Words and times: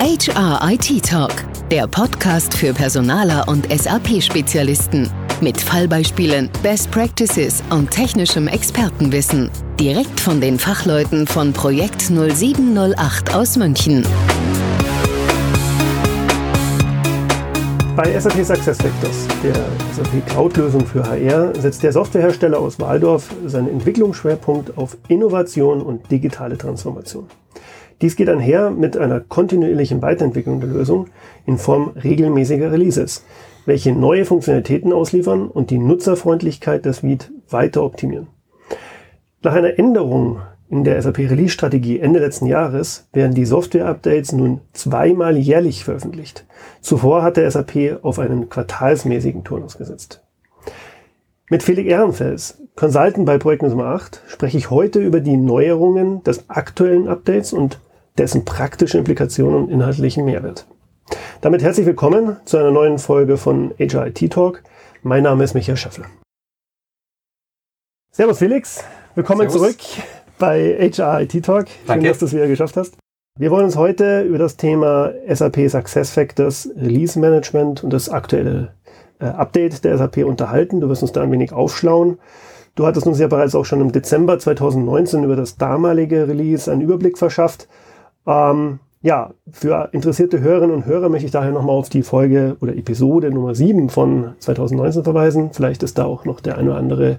HR 0.00 0.60
IT 0.70 1.04
Talk, 1.04 1.32
der 1.72 1.88
Podcast 1.88 2.54
für 2.54 2.72
Personaler 2.72 3.48
und 3.48 3.66
SAP-Spezialisten. 3.68 5.10
Mit 5.40 5.60
Fallbeispielen, 5.60 6.48
Best 6.62 6.92
Practices 6.92 7.64
und 7.70 7.90
technischem 7.90 8.46
Expertenwissen. 8.46 9.50
Direkt 9.78 10.20
von 10.20 10.40
den 10.40 10.56
Fachleuten 10.56 11.26
von 11.26 11.52
Projekt 11.52 12.00
0708 12.02 13.34
aus 13.34 13.56
München. 13.56 14.06
Bei 17.96 18.18
SAP 18.20 18.44
SuccessFactors, 18.44 19.26
der 19.42 19.56
SAP 19.96 20.24
Cloud-Lösung 20.26 20.86
für 20.86 21.04
HR, 21.04 21.60
setzt 21.60 21.82
der 21.82 21.92
Softwarehersteller 21.92 22.60
aus 22.60 22.78
Waldorf 22.78 23.34
seinen 23.46 23.68
Entwicklungsschwerpunkt 23.68 24.78
auf 24.78 24.96
Innovation 25.08 25.82
und 25.82 26.08
digitale 26.08 26.56
Transformation. 26.56 27.26
Dies 28.00 28.14
geht 28.14 28.28
einher 28.28 28.70
mit 28.70 28.96
einer 28.96 29.20
kontinuierlichen 29.20 30.02
Weiterentwicklung 30.02 30.60
der 30.60 30.68
Lösung 30.68 31.08
in 31.46 31.58
Form 31.58 31.94
regelmäßiger 32.02 32.70
Releases, 32.70 33.24
welche 33.66 33.92
neue 33.92 34.24
Funktionalitäten 34.24 34.92
ausliefern 34.92 35.48
und 35.48 35.70
die 35.70 35.78
Nutzerfreundlichkeit 35.78 36.84
der 36.84 36.92
Suite 36.92 37.32
weiter 37.50 37.82
optimieren. 37.82 38.28
Nach 39.42 39.54
einer 39.54 39.78
Änderung 39.78 40.40
in 40.70 40.84
der 40.84 41.00
SAP 41.00 41.18
Release-Strategie 41.18 41.98
Ende 41.98 42.20
letzten 42.20 42.46
Jahres 42.46 43.08
werden 43.12 43.34
die 43.34 43.46
Software-Updates 43.46 44.32
nun 44.32 44.60
zweimal 44.72 45.36
jährlich 45.36 45.84
veröffentlicht. 45.84 46.44
Zuvor 46.80 47.22
hat 47.22 47.36
der 47.36 47.50
SAP 47.50 48.00
auf 48.02 48.18
einen 48.18 48.48
quartalsmäßigen 48.48 49.44
Turnus 49.44 49.78
gesetzt. 49.78 50.22
Mit 51.50 51.62
Felix 51.62 51.88
Ehrenfels, 51.88 52.62
Consultant 52.76 53.24
bei 53.24 53.38
Projekt 53.38 53.62
Nummer 53.62 53.86
8, 53.86 54.22
spreche 54.28 54.58
ich 54.58 54.70
heute 54.70 55.00
über 55.00 55.20
die 55.20 55.38
Neuerungen 55.38 56.22
des 56.22 56.50
aktuellen 56.50 57.08
Updates 57.08 57.54
und 57.54 57.80
dessen 58.18 58.44
praktische 58.44 58.98
Implikationen 58.98 59.64
und 59.64 59.70
inhaltlichen 59.70 60.24
Mehrwert. 60.24 60.66
Damit 61.40 61.62
herzlich 61.62 61.86
willkommen 61.86 62.36
zu 62.44 62.58
einer 62.58 62.70
neuen 62.70 62.98
Folge 62.98 63.36
von 63.36 63.72
HRIT 63.78 64.32
Talk. 64.32 64.62
Mein 65.02 65.22
Name 65.22 65.44
ist 65.44 65.54
Michael 65.54 65.76
Schäffler. 65.76 66.06
Servus 68.10 68.38
Felix, 68.38 68.82
willkommen 69.14 69.48
Servus. 69.48 69.76
zurück 69.76 70.04
bei 70.38 70.90
HR 70.92 71.20
IT 71.22 71.44
Talk. 71.44 71.66
Danke. 71.86 72.02
Schön, 72.02 72.10
dass 72.10 72.18
du 72.18 72.26
es 72.26 72.32
wieder 72.32 72.48
geschafft 72.48 72.76
hast. 72.76 72.96
Wir 73.38 73.52
wollen 73.52 73.66
uns 73.66 73.76
heute 73.76 74.22
über 74.22 74.38
das 74.38 74.56
Thema 74.56 75.12
SAP 75.28 75.70
SuccessFactors 75.70 76.70
Release 76.76 77.16
Management 77.18 77.84
und 77.84 77.92
das 77.92 78.08
aktuelle 78.08 78.74
äh, 79.20 79.26
Update 79.26 79.84
der 79.84 79.96
SAP 79.96 80.24
unterhalten. 80.24 80.80
Du 80.80 80.88
wirst 80.88 81.02
uns 81.02 81.12
da 81.12 81.22
ein 81.22 81.30
wenig 81.30 81.52
aufschlauen. 81.52 82.18
Du 82.74 82.84
hattest 82.84 83.06
uns 83.06 83.20
ja 83.20 83.28
bereits 83.28 83.54
auch 83.54 83.64
schon 83.64 83.80
im 83.80 83.92
Dezember 83.92 84.38
2019 84.40 85.22
über 85.22 85.36
das 85.36 85.56
damalige 85.56 86.26
Release 86.26 86.70
einen 86.70 86.80
Überblick 86.80 87.16
verschafft. 87.16 87.68
Ähm, 88.28 88.78
ja, 89.00 89.32
für 89.50 89.88
interessierte 89.92 90.40
Hörerinnen 90.40 90.74
und 90.74 90.86
Hörer 90.86 91.08
möchte 91.08 91.26
ich 91.26 91.32
daher 91.32 91.52
nochmal 91.52 91.76
auf 91.76 91.88
die 91.88 92.02
Folge 92.02 92.56
oder 92.60 92.76
Episode 92.76 93.30
Nummer 93.30 93.54
7 93.54 93.88
von 93.88 94.34
2019 94.38 95.04
verweisen. 95.04 95.50
Vielleicht 95.52 95.82
ist 95.82 95.98
da 95.98 96.04
auch 96.04 96.24
noch 96.24 96.40
der 96.40 96.58
eine 96.58 96.70
oder 96.70 96.78
andere 96.78 97.18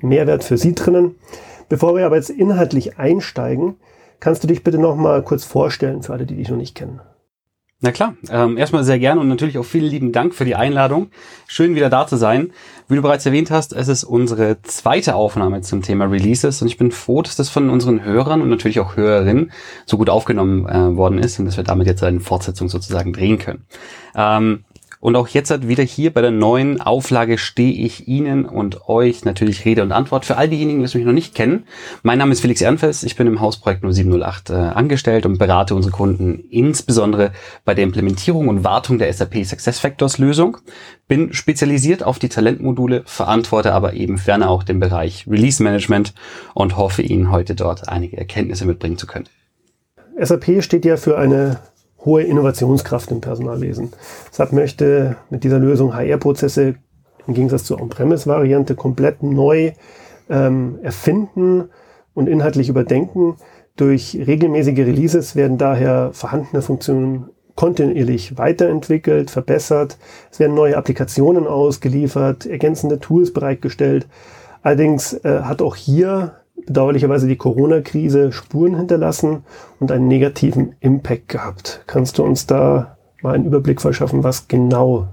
Mehrwert 0.00 0.44
für 0.44 0.58
Sie 0.58 0.74
drinnen. 0.74 1.14
Bevor 1.68 1.96
wir 1.96 2.04
aber 2.04 2.16
jetzt 2.16 2.30
inhaltlich 2.30 2.98
einsteigen, 2.98 3.76
kannst 4.18 4.42
du 4.42 4.48
dich 4.48 4.62
bitte 4.62 4.78
noch 4.78 4.96
mal 4.96 5.22
kurz 5.22 5.44
vorstellen 5.44 6.02
für 6.02 6.12
alle, 6.12 6.26
die 6.26 6.36
dich 6.36 6.50
noch 6.50 6.56
nicht 6.56 6.74
kennen. 6.74 7.00
Na 7.82 7.92
klar, 7.92 8.14
ähm, 8.30 8.58
erstmal 8.58 8.84
sehr 8.84 8.98
gerne 8.98 9.22
und 9.22 9.28
natürlich 9.28 9.56
auch 9.56 9.64
vielen 9.64 9.86
lieben 9.86 10.12
Dank 10.12 10.34
für 10.34 10.44
die 10.44 10.54
Einladung. 10.54 11.08
Schön 11.46 11.74
wieder 11.74 11.88
da 11.88 12.06
zu 12.06 12.16
sein. 12.16 12.52
Wie 12.88 12.96
du 12.96 13.00
bereits 13.00 13.24
erwähnt 13.24 13.50
hast, 13.50 13.72
es 13.72 13.88
ist 13.88 14.04
unsere 14.04 14.60
zweite 14.60 15.14
Aufnahme 15.14 15.62
zum 15.62 15.80
Thema 15.80 16.04
Releases 16.04 16.60
und 16.60 16.68
ich 16.68 16.76
bin 16.76 16.90
froh, 16.90 17.22
dass 17.22 17.36
das 17.36 17.48
von 17.48 17.70
unseren 17.70 18.04
Hörern 18.04 18.42
und 18.42 18.50
natürlich 18.50 18.80
auch 18.80 18.96
Hörerinnen 18.96 19.50
so 19.86 19.96
gut 19.96 20.10
aufgenommen 20.10 20.68
äh, 20.68 20.94
worden 20.94 21.18
ist 21.18 21.38
und 21.38 21.46
dass 21.46 21.56
wir 21.56 21.64
damit 21.64 21.86
jetzt 21.86 22.02
eine 22.02 22.20
Fortsetzung 22.20 22.68
sozusagen 22.68 23.14
drehen 23.14 23.38
können. 23.38 23.64
Ähm, 24.14 24.64
und 25.00 25.16
auch 25.16 25.28
jetzt 25.28 25.50
halt 25.50 25.66
wieder 25.66 25.82
hier 25.82 26.12
bei 26.12 26.20
der 26.20 26.30
neuen 26.30 26.80
Auflage 26.80 27.38
stehe 27.38 27.72
ich 27.72 28.06
Ihnen 28.06 28.44
und 28.44 28.88
euch 28.88 29.24
natürlich 29.24 29.64
Rede 29.64 29.82
und 29.82 29.92
Antwort. 29.92 30.26
Für 30.26 30.36
all 30.36 30.48
diejenigen, 30.48 30.84
die 30.84 30.98
mich 30.98 31.06
noch 31.06 31.14
nicht 31.14 31.34
kennen, 31.34 31.64
mein 32.02 32.18
Name 32.18 32.32
ist 32.32 32.42
Felix 32.42 32.60
Ehrenfels. 32.60 33.02
Ich 33.02 33.16
bin 33.16 33.26
im 33.26 33.40
Hausprojekt 33.40 33.82
0708 33.82 34.50
äh, 34.50 34.52
angestellt 34.52 35.24
und 35.24 35.38
berate 35.38 35.74
unsere 35.74 35.92
Kunden 35.92 36.44
insbesondere 36.50 37.32
bei 37.64 37.74
der 37.74 37.84
Implementierung 37.84 38.48
und 38.48 38.62
Wartung 38.62 38.98
der 38.98 39.10
SAP 39.10 39.44
SuccessFactors 39.44 40.18
Lösung. 40.18 40.58
Bin 41.08 41.32
spezialisiert 41.32 42.02
auf 42.02 42.18
die 42.18 42.28
Talentmodule, 42.28 43.02
verantworte 43.06 43.72
aber 43.72 43.94
eben 43.94 44.18
ferner 44.18 44.50
auch 44.50 44.62
den 44.62 44.80
Bereich 44.80 45.26
Release 45.26 45.62
Management 45.62 46.12
und 46.52 46.76
hoffe 46.76 47.00
Ihnen 47.00 47.30
heute 47.30 47.54
dort 47.54 47.88
einige 47.88 48.18
Erkenntnisse 48.18 48.66
mitbringen 48.66 48.98
zu 48.98 49.06
können. 49.06 49.28
SAP 50.18 50.62
steht 50.62 50.84
ja 50.84 50.98
für 50.98 51.16
eine 51.16 51.60
hohe 52.04 52.22
Innovationskraft 52.22 53.10
im 53.10 53.20
Personalwesen. 53.20 53.92
SAP 54.30 54.52
möchte 54.52 55.16
mit 55.28 55.44
dieser 55.44 55.58
Lösung 55.58 55.94
HR-Prozesse 55.94 56.76
im 57.26 57.34
Gegensatz 57.34 57.64
zur 57.64 57.80
On-Premise-Variante 57.80 58.74
komplett 58.74 59.22
neu 59.22 59.72
ähm, 60.28 60.78
erfinden 60.82 61.68
und 62.14 62.28
inhaltlich 62.28 62.68
überdenken. 62.68 63.36
Durch 63.76 64.14
regelmäßige 64.14 64.78
Releases 64.78 65.36
werden 65.36 65.58
daher 65.58 66.10
vorhandene 66.12 66.62
Funktionen 66.62 67.30
kontinuierlich 67.54 68.38
weiterentwickelt, 68.38 69.30
verbessert. 69.30 69.98
Es 70.30 70.40
werden 70.40 70.54
neue 70.54 70.76
Applikationen 70.76 71.46
ausgeliefert, 71.46 72.46
ergänzende 72.46 73.00
Tools 73.00 73.32
bereitgestellt. 73.32 74.06
Allerdings 74.62 75.12
äh, 75.12 75.40
hat 75.42 75.62
auch 75.62 75.76
hier 75.76 76.39
bedauerlicherweise 76.66 77.28
die 77.28 77.36
Corona-Krise 77.36 78.32
Spuren 78.32 78.76
hinterlassen 78.76 79.44
und 79.78 79.92
einen 79.92 80.08
negativen 80.08 80.74
Impact 80.80 81.28
gehabt. 81.28 81.82
Kannst 81.86 82.18
du 82.18 82.24
uns 82.24 82.46
da 82.46 82.96
mal 83.22 83.34
einen 83.34 83.46
Überblick 83.46 83.80
verschaffen, 83.80 84.24
was 84.24 84.48
genau 84.48 85.08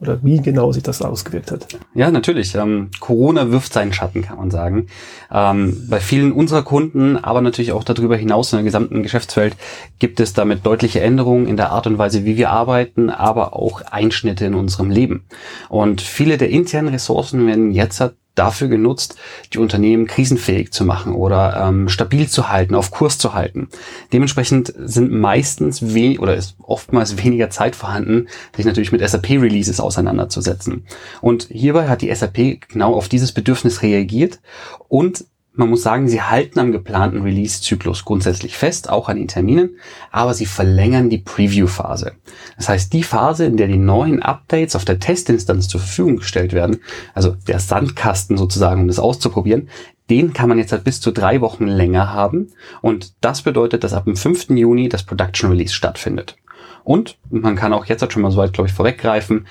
oder 0.00 0.22
wie 0.22 0.40
genau 0.40 0.70
sich 0.70 0.82
das 0.82 1.02
ausgewirkt 1.02 1.50
hat. 1.50 1.66
Ja, 1.94 2.10
natürlich. 2.10 2.54
Ähm, 2.54 2.90
Corona 3.00 3.50
wirft 3.50 3.72
seinen 3.72 3.92
Schatten, 3.92 4.22
kann 4.22 4.38
man 4.38 4.50
sagen. 4.50 4.86
Ähm, 5.32 5.86
bei 5.88 5.98
vielen 5.98 6.32
unserer 6.32 6.62
Kunden, 6.62 7.16
aber 7.16 7.40
natürlich 7.40 7.72
auch 7.72 7.82
darüber 7.82 8.16
hinaus 8.16 8.52
in 8.52 8.58
der 8.58 8.64
gesamten 8.64 9.02
Geschäftswelt 9.02 9.56
gibt 9.98 10.20
es 10.20 10.34
damit 10.34 10.64
deutliche 10.64 11.00
Änderungen 11.00 11.46
in 11.46 11.56
der 11.56 11.72
Art 11.72 11.86
und 11.88 11.98
Weise, 11.98 12.24
wie 12.24 12.36
wir 12.36 12.50
arbeiten, 12.50 13.10
aber 13.10 13.56
auch 13.56 13.82
Einschnitte 13.82 14.44
in 14.44 14.54
unserem 14.54 14.90
Leben. 14.90 15.24
Und 15.68 16.00
viele 16.00 16.38
der 16.38 16.50
internen 16.50 16.88
Ressourcen 16.88 17.46
werden 17.46 17.72
jetzt 17.72 18.00
dafür 18.38 18.68
genutzt, 18.68 19.16
die 19.52 19.58
Unternehmen 19.58 20.06
krisenfähig 20.06 20.72
zu 20.72 20.84
machen 20.84 21.14
oder 21.14 21.68
ähm, 21.68 21.88
stabil 21.88 22.28
zu 22.28 22.48
halten, 22.48 22.74
auf 22.74 22.90
Kurs 22.90 23.18
zu 23.18 23.34
halten. 23.34 23.68
Dementsprechend 24.12 24.72
sind 24.76 25.10
meistens 25.12 25.94
we 25.94 26.18
oder 26.18 26.34
ist 26.34 26.56
oftmals 26.62 27.22
weniger 27.22 27.50
Zeit 27.50 27.76
vorhanden, 27.76 28.28
sich 28.56 28.64
natürlich 28.64 28.92
mit 28.92 29.06
SAP-Releases 29.06 29.80
auseinanderzusetzen. 29.80 30.86
Und 31.20 31.48
hierbei 31.50 31.88
hat 31.88 32.02
die 32.02 32.14
SAP 32.14 32.68
genau 32.68 32.94
auf 32.94 33.08
dieses 33.08 33.32
Bedürfnis 33.32 33.82
reagiert 33.82 34.40
und 34.88 35.24
man 35.58 35.70
muss 35.70 35.82
sagen, 35.82 36.06
sie 36.06 36.22
halten 36.22 36.60
am 36.60 36.70
geplanten 36.70 37.22
Release-Zyklus 37.22 38.04
grundsätzlich 38.04 38.56
fest, 38.56 38.88
auch 38.88 39.08
an 39.08 39.16
den 39.16 39.26
Terminen, 39.26 39.76
aber 40.12 40.32
sie 40.32 40.46
verlängern 40.46 41.10
die 41.10 41.18
Preview-Phase. 41.18 42.12
Das 42.56 42.68
heißt, 42.68 42.92
die 42.92 43.02
Phase, 43.02 43.44
in 43.46 43.56
der 43.56 43.66
die 43.66 43.76
neuen 43.76 44.22
Updates 44.22 44.76
auf 44.76 44.84
der 44.84 45.00
Testinstanz 45.00 45.66
zur 45.66 45.80
Verfügung 45.80 46.18
gestellt 46.18 46.52
werden, 46.52 46.78
also 47.12 47.34
der 47.48 47.58
Sandkasten 47.58 48.36
sozusagen, 48.36 48.82
um 48.82 48.86
das 48.86 49.00
auszuprobieren, 49.00 49.68
den 50.10 50.32
kann 50.32 50.48
man 50.48 50.58
jetzt 50.58 50.70
halt 50.70 50.84
bis 50.84 51.00
zu 51.00 51.10
drei 51.10 51.40
Wochen 51.40 51.66
länger 51.66 52.12
haben. 52.12 52.52
Und 52.80 53.14
das 53.20 53.42
bedeutet, 53.42 53.82
dass 53.82 53.94
ab 53.94 54.04
dem 54.04 54.16
5. 54.16 54.50
Juni 54.50 54.88
das 54.88 55.02
Production 55.02 55.50
Release 55.50 55.74
stattfindet. 55.74 56.36
Und 56.84 57.18
man 57.30 57.56
kann 57.56 57.72
auch 57.72 57.86
jetzt 57.86 58.02
halt 58.02 58.12
schon 58.12 58.22
mal 58.22 58.30
so 58.30 58.38
weit, 58.38 58.52
glaube 58.52 58.68
ich, 58.68 58.74
vorweggreifen. 58.74 59.48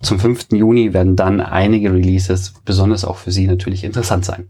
Zum 0.00 0.18
5. 0.18 0.46
Juni 0.52 0.94
werden 0.94 1.14
dann 1.14 1.42
einige 1.42 1.92
Releases, 1.92 2.54
besonders 2.64 3.04
auch 3.04 3.18
für 3.18 3.30
Sie 3.30 3.46
natürlich 3.46 3.84
interessant 3.84 4.24
sein. 4.24 4.48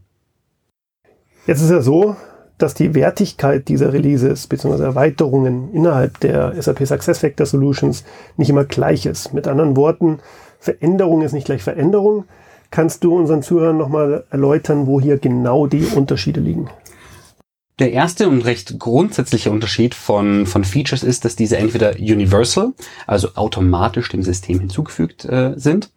Jetzt 1.47 1.61
ist 1.61 1.71
ja 1.71 1.83
so, 1.83 2.15
dass 2.59 2.75
die 2.75 2.95
Wertigkeit 2.95 3.67
dieser 3.67 3.93
Releases 3.93 4.47
bzw. 4.47 4.83
Erweiterungen 4.83 5.73
innerhalb 5.73 6.21
der 6.21 6.55
SAP 6.61 6.87
SuccessFactor 6.87 7.47
Solutions 7.47 8.05
nicht 8.37 8.51
immer 8.51 8.65
gleich 8.65 9.07
ist. 9.07 9.35
Mit 9.35 9.49
anderen 9.49 9.77
Worten, 9.77 10.21
Veränderung 10.61 11.23
ist 11.23 11.33
nicht 11.33 11.47
gleich 11.47 11.65
Veränderung. 11.65 12.25
Kannst 12.71 13.03
du 13.03 13.17
unseren 13.17 13.43
Zuhörern 13.43 13.77
nochmal 13.77 14.25
erläutern, 14.31 14.87
wo 14.87 15.01
hier 15.01 15.19
genau 15.19 15.67
die 15.67 15.85
Unterschiede 15.85 16.41
liegen? 16.41 16.71
Der 17.83 17.93
erste 17.93 18.29
und 18.29 18.45
recht 18.45 18.79
grundsätzliche 18.79 19.51
Unterschied 19.51 19.97
von, 19.97 20.47
von 20.47 20.63
Features 20.63 21.03
ist, 21.03 21.25
dass 21.25 21.35
diese 21.35 21.57
entweder 21.57 21.97
universal, 21.99 22.75
also 23.09 23.31
automatisch 23.35 24.09
dem 24.09 24.23
System 24.23 24.61
hinzugefügt 24.61 25.25
äh, 25.25 25.55
sind, 25.57 25.91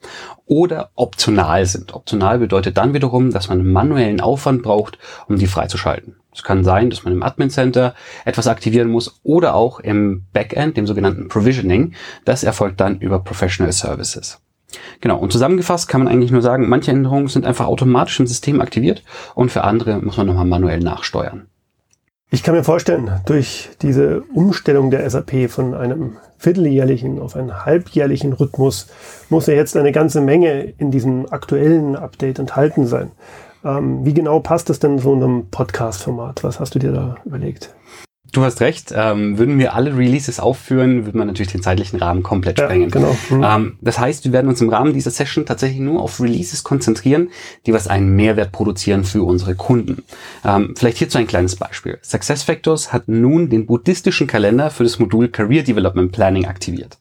oder 0.47 0.89
optional 0.95 1.67
sind. 1.67 1.93
Optional 1.93 2.39
bedeutet 2.39 2.77
dann 2.77 2.95
wiederum, 2.95 3.31
dass 3.31 3.49
man 3.49 3.71
manuellen 3.71 4.19
Aufwand 4.19 4.63
braucht, 4.63 4.97
um 5.27 5.37
die 5.37 5.45
freizuschalten. 5.45 6.15
Es 6.33 6.41
kann 6.41 6.63
sein, 6.63 6.89
dass 6.89 7.03
man 7.03 7.13
im 7.13 7.21
Admin 7.21 7.51
Center 7.51 7.93
etwas 8.25 8.47
aktivieren 8.47 8.89
muss 8.89 9.19
oder 9.21 9.53
auch 9.53 9.79
im 9.79 10.23
Backend, 10.33 10.77
dem 10.77 10.87
sogenannten 10.87 11.27
Provisioning. 11.27 11.93
Das 12.25 12.43
erfolgt 12.43 12.79
dann 12.81 12.97
über 12.97 13.19
Professional 13.19 13.71
Services. 13.71 14.41
Genau, 15.01 15.19
und 15.19 15.31
zusammengefasst 15.31 15.87
kann 15.87 16.03
man 16.03 16.11
eigentlich 16.11 16.31
nur 16.31 16.41
sagen, 16.41 16.67
manche 16.67 16.89
Änderungen 16.89 17.27
sind 17.27 17.45
einfach 17.45 17.67
automatisch 17.67 18.19
im 18.19 18.25
System 18.25 18.59
aktiviert 18.59 19.03
und 19.35 19.51
für 19.51 19.63
andere 19.63 19.99
muss 19.99 20.17
man 20.17 20.25
nochmal 20.25 20.45
manuell 20.45 20.79
nachsteuern. 20.79 21.45
Ich 22.35 22.43
kann 22.43 22.53
mir 22.53 22.65
vorstellen, 22.65 23.09
durch 23.25 23.69
diese 23.81 24.23
Umstellung 24.33 24.91
der 24.91 25.09
SAP 25.09 25.49
von 25.49 25.73
einem 25.73 26.17
vierteljährlichen 26.37 27.21
auf 27.21 27.37
einen 27.37 27.65
halbjährlichen 27.65 28.33
Rhythmus 28.33 28.87
muss 29.29 29.47
ja 29.47 29.53
jetzt 29.53 29.77
eine 29.77 29.93
ganze 29.93 30.19
Menge 30.19 30.73
in 30.77 30.91
diesem 30.91 31.31
aktuellen 31.31 31.95
Update 31.95 32.39
enthalten 32.39 32.87
sein. 32.87 33.11
Ähm, 33.63 34.03
wie 34.03 34.13
genau 34.13 34.41
passt 34.41 34.69
das 34.69 34.79
denn 34.79 34.99
so 34.99 35.13
in 35.13 35.23
einem 35.23 35.49
Podcast-Format? 35.49 36.43
Was 36.43 36.59
hast 36.59 36.75
du 36.75 36.79
dir 36.79 36.91
da 36.91 37.15
überlegt? 37.23 37.73
Du 38.35 38.43
hast 38.43 38.59
recht. 38.59 38.93
Ähm, 38.93 39.37
würden 39.37 39.57
wir 39.59 39.75
alle 39.75 39.95
Releases 39.95 40.41
aufführen, 40.41 41.05
würde 41.05 41.17
man 41.17 41.27
natürlich 41.27 41.53
den 41.53 41.63
zeitlichen 41.63 41.99
Rahmen 41.99 42.21
komplett 42.21 42.59
ja, 42.59 42.65
sprengen. 42.65 42.91
Genau. 42.91 43.15
Mhm. 43.29 43.43
Ähm, 43.43 43.77
das 43.79 43.97
heißt, 43.97 44.25
wir 44.25 44.33
werden 44.33 44.49
uns 44.49 44.59
im 44.59 44.67
Rahmen 44.67 44.91
dieser 44.91 45.09
Session 45.09 45.45
tatsächlich 45.45 45.79
nur 45.79 46.01
auf 46.01 46.19
Releases 46.19 46.65
konzentrieren, 46.65 47.29
die 47.65 47.71
was 47.71 47.87
einen 47.87 48.13
Mehrwert 48.13 48.51
produzieren 48.51 49.05
für 49.05 49.23
unsere 49.23 49.55
Kunden. 49.55 50.03
Ähm, 50.43 50.73
vielleicht 50.77 50.97
hierzu 50.97 51.17
ein 51.17 51.27
kleines 51.27 51.55
Beispiel. 51.55 51.97
SuccessFactors 52.01 52.91
hat 52.91 53.07
nun 53.07 53.49
den 53.49 53.65
buddhistischen 53.67 54.27
Kalender 54.27 54.69
für 54.69 54.83
das 54.83 54.99
Modul 54.99 55.29
Career 55.29 55.63
Development 55.63 56.11
Planning 56.11 56.45
aktiviert. 56.45 56.97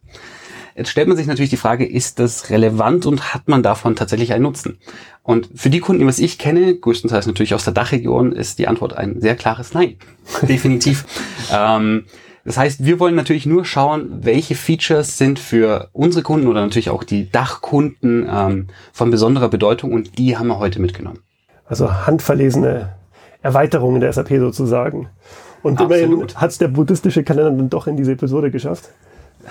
Jetzt 0.77 0.91
stellt 0.91 1.07
man 1.07 1.17
sich 1.17 1.27
natürlich 1.27 1.51
die 1.51 1.57
Frage, 1.57 1.87
ist 1.87 2.19
das 2.19 2.51
relevant 2.51 3.07
und 3.07 3.33
hat 3.33 3.47
man 3.47 3.63
davon 3.63 3.95
tatsächlich 3.95 4.33
einen 4.33 4.43
Nutzen? 4.43 4.79
Und 5.23 5.49
für 5.55 5.71
die 5.71 5.79
Kunden, 5.79 6.01
die 6.01 6.07
was 6.07 6.19
ich 6.19 6.37
kenne, 6.39 6.75
größtenteils 6.75 7.27
natürlich 7.27 7.55
aus 7.55 7.65
der 7.65 7.73
Dachregion, 7.73 8.33
ist 8.33 8.59
die 8.59 8.67
Antwort 8.67 8.95
ein 8.97 9.21
sehr 9.21 9.37
klares 9.37 9.73
Nein. 9.73 9.97
Definitiv. 10.43 11.05
ähm, 11.53 12.07
das 12.45 12.59
heißt, 12.59 12.85
wir 12.85 13.01
wollen 13.01 13.15
natürlich 13.15 13.47
nur 13.47 13.65
schauen, 13.65 14.19
welche 14.23 14.55
Features 14.55 15.17
sind 15.17 15.39
für 15.39 15.89
unsere 15.93 16.23
Kunden 16.23 16.47
oder 16.47 16.61
natürlich 16.61 16.91
auch 16.91 17.05
die 17.05 17.31
Dachkunden 17.31 18.29
ähm, 18.31 18.67
von 18.93 19.11
besonderer 19.11 19.49
Bedeutung 19.49 19.93
und 19.93 20.19
die 20.19 20.37
haben 20.37 20.49
wir 20.49 20.59
heute 20.59 20.81
mitgenommen. 20.81 21.21
Also 21.67 21.91
handverlesene 22.07 22.95
Erweiterungen 23.41 24.01
der 24.01 24.13
SAP 24.13 24.31
sozusagen. 24.41 25.09
Und 25.63 25.81
Absolut. 25.81 26.03
immerhin 26.03 26.35
hat 26.35 26.51
es 26.51 26.59
der 26.59 26.69
buddhistische 26.69 27.25
Kalender 27.25 27.53
dann 27.53 27.71
doch 27.71 27.87
in 27.87 27.97
diese 27.97 28.13
Episode 28.13 28.51
geschafft. 28.51 28.91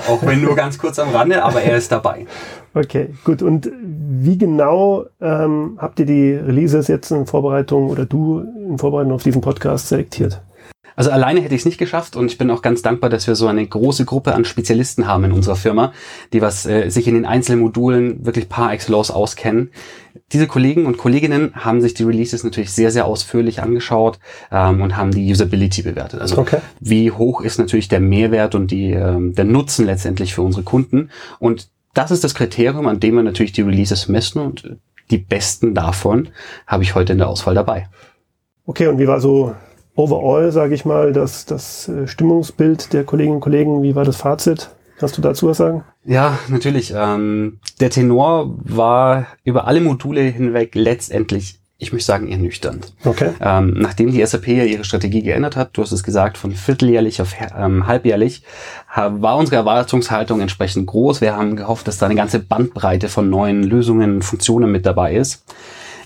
Auch 0.07 0.25
wenn 0.25 0.41
nur 0.41 0.55
ganz 0.55 0.77
kurz 0.77 0.99
am 0.99 1.09
Rande, 1.09 1.43
aber 1.43 1.61
er 1.61 1.77
ist 1.77 1.91
dabei. 1.91 2.25
Okay, 2.73 3.09
gut. 3.23 3.41
Und 3.41 3.69
wie 3.81 4.37
genau 4.37 5.05
ähm, 5.21 5.77
habt 5.77 5.99
ihr 5.99 6.05
die 6.05 6.33
Releases 6.33 6.87
jetzt 6.87 7.11
in 7.11 7.25
Vorbereitung 7.25 7.89
oder 7.89 8.05
du 8.05 8.39
in 8.39 8.77
Vorbereitung 8.77 9.13
auf 9.13 9.23
diesen 9.23 9.41
Podcast 9.41 9.89
selektiert? 9.89 10.41
Also 10.95 11.11
alleine 11.11 11.41
hätte 11.41 11.55
ich 11.55 11.61
es 11.61 11.65
nicht 11.65 11.77
geschafft 11.77 12.15
und 12.15 12.27
ich 12.27 12.37
bin 12.37 12.49
auch 12.51 12.61
ganz 12.61 12.81
dankbar, 12.81 13.09
dass 13.09 13.27
wir 13.27 13.35
so 13.35 13.47
eine 13.47 13.65
große 13.65 14.05
Gruppe 14.05 14.33
an 14.33 14.45
Spezialisten 14.45 15.07
haben 15.07 15.23
in 15.25 15.31
unserer 15.31 15.55
Firma, 15.55 15.93
die 16.33 16.41
was 16.41 16.65
äh, 16.65 16.89
sich 16.89 17.07
in 17.07 17.15
den 17.15 17.25
einzelnen 17.25 17.61
Modulen 17.61 18.25
wirklich 18.25 18.49
par 18.49 18.71
excellence 18.73 19.11
auskennen. 19.11 19.71
Diese 20.31 20.47
Kollegen 20.47 20.85
und 20.85 20.97
Kolleginnen 20.97 21.53
haben 21.55 21.81
sich 21.81 21.93
die 21.93 22.03
Releases 22.03 22.43
natürlich 22.43 22.71
sehr, 22.71 22.91
sehr 22.91 23.05
ausführlich 23.05 23.61
angeschaut 23.61 24.19
ähm, 24.51 24.81
und 24.81 24.95
haben 24.95 25.11
die 25.11 25.31
Usability 25.31 25.81
bewertet. 25.81 26.21
Also 26.21 26.37
okay. 26.37 26.59
wie 26.79 27.11
hoch 27.11 27.41
ist 27.41 27.57
natürlich 27.57 27.87
der 27.87 27.99
Mehrwert 27.99 28.55
und 28.55 28.71
die, 28.71 28.91
ähm, 28.91 29.33
der 29.33 29.45
Nutzen 29.45 29.85
letztendlich 29.85 30.33
für 30.33 30.41
unsere 30.41 30.63
Kunden. 30.63 31.09
Und 31.39 31.69
das 31.93 32.11
ist 32.11 32.23
das 32.23 32.35
Kriterium, 32.35 32.87
an 32.87 32.99
dem 32.99 33.15
wir 33.15 33.23
natürlich 33.23 33.51
die 33.51 33.61
Releases 33.61 34.07
messen 34.07 34.41
und 34.41 34.77
die 35.11 35.17
besten 35.17 35.75
davon 35.75 36.29
habe 36.65 36.83
ich 36.83 36.95
heute 36.95 37.13
in 37.13 37.19
der 37.19 37.27
Auswahl 37.27 37.55
dabei. 37.55 37.87
Okay, 38.65 38.87
und 38.87 38.97
wie 38.97 39.07
war 39.07 39.19
so 39.19 39.53
overall, 39.95 40.51
sage 40.51 40.73
ich 40.75 40.85
mal, 40.85 41.13
das, 41.13 41.45
das 41.45 41.87
äh, 41.87 42.07
Stimmungsbild 42.07 42.93
der 42.93 43.03
Kolleginnen 43.03 43.35
und 43.35 43.41
Kollegen? 43.41 43.83
Wie 43.83 43.95
war 43.95 44.05
das 44.05 44.17
Fazit? 44.17 44.69
Kannst 44.97 45.17
du 45.17 45.21
dazu 45.21 45.47
was 45.47 45.57
sagen? 45.57 45.83
Ja, 46.05 46.37
natürlich. 46.47 46.93
Ähm, 46.95 47.59
der 47.79 47.89
Tenor 47.89 48.55
war 48.63 49.27
über 49.43 49.67
alle 49.67 49.81
Module 49.81 50.21
hinweg 50.21 50.75
letztendlich, 50.75 51.59
ich 51.77 51.91
möchte 51.91 52.05
sagen, 52.05 52.29
ernüchternd. 52.29 52.93
Okay. 53.03 53.31
Ähm, 53.41 53.73
nachdem 53.77 54.11
die 54.11 54.25
SAP 54.25 54.47
ja 54.47 54.63
ihre 54.63 54.83
Strategie 54.83 55.21
geändert 55.21 55.55
hat, 55.55 55.71
du 55.73 55.81
hast 55.81 55.91
es 55.91 56.03
gesagt, 56.03 56.37
von 56.37 56.51
vierteljährlich 56.51 57.21
auf 57.21 57.33
ähm, 57.57 57.87
halbjährlich, 57.87 58.43
war 58.95 59.37
unsere 59.37 59.57
Erwartungshaltung 59.57 60.39
entsprechend 60.39 60.87
groß. 60.87 61.19
Wir 61.21 61.35
haben 61.35 61.55
gehofft, 61.55 61.87
dass 61.87 61.97
da 61.97 62.05
eine 62.05 62.15
ganze 62.15 62.39
Bandbreite 62.39 63.09
von 63.09 63.29
neuen 63.29 63.63
Lösungen, 63.63 64.21
Funktionen 64.21 64.71
mit 64.71 64.85
dabei 64.85 65.15
ist. 65.15 65.43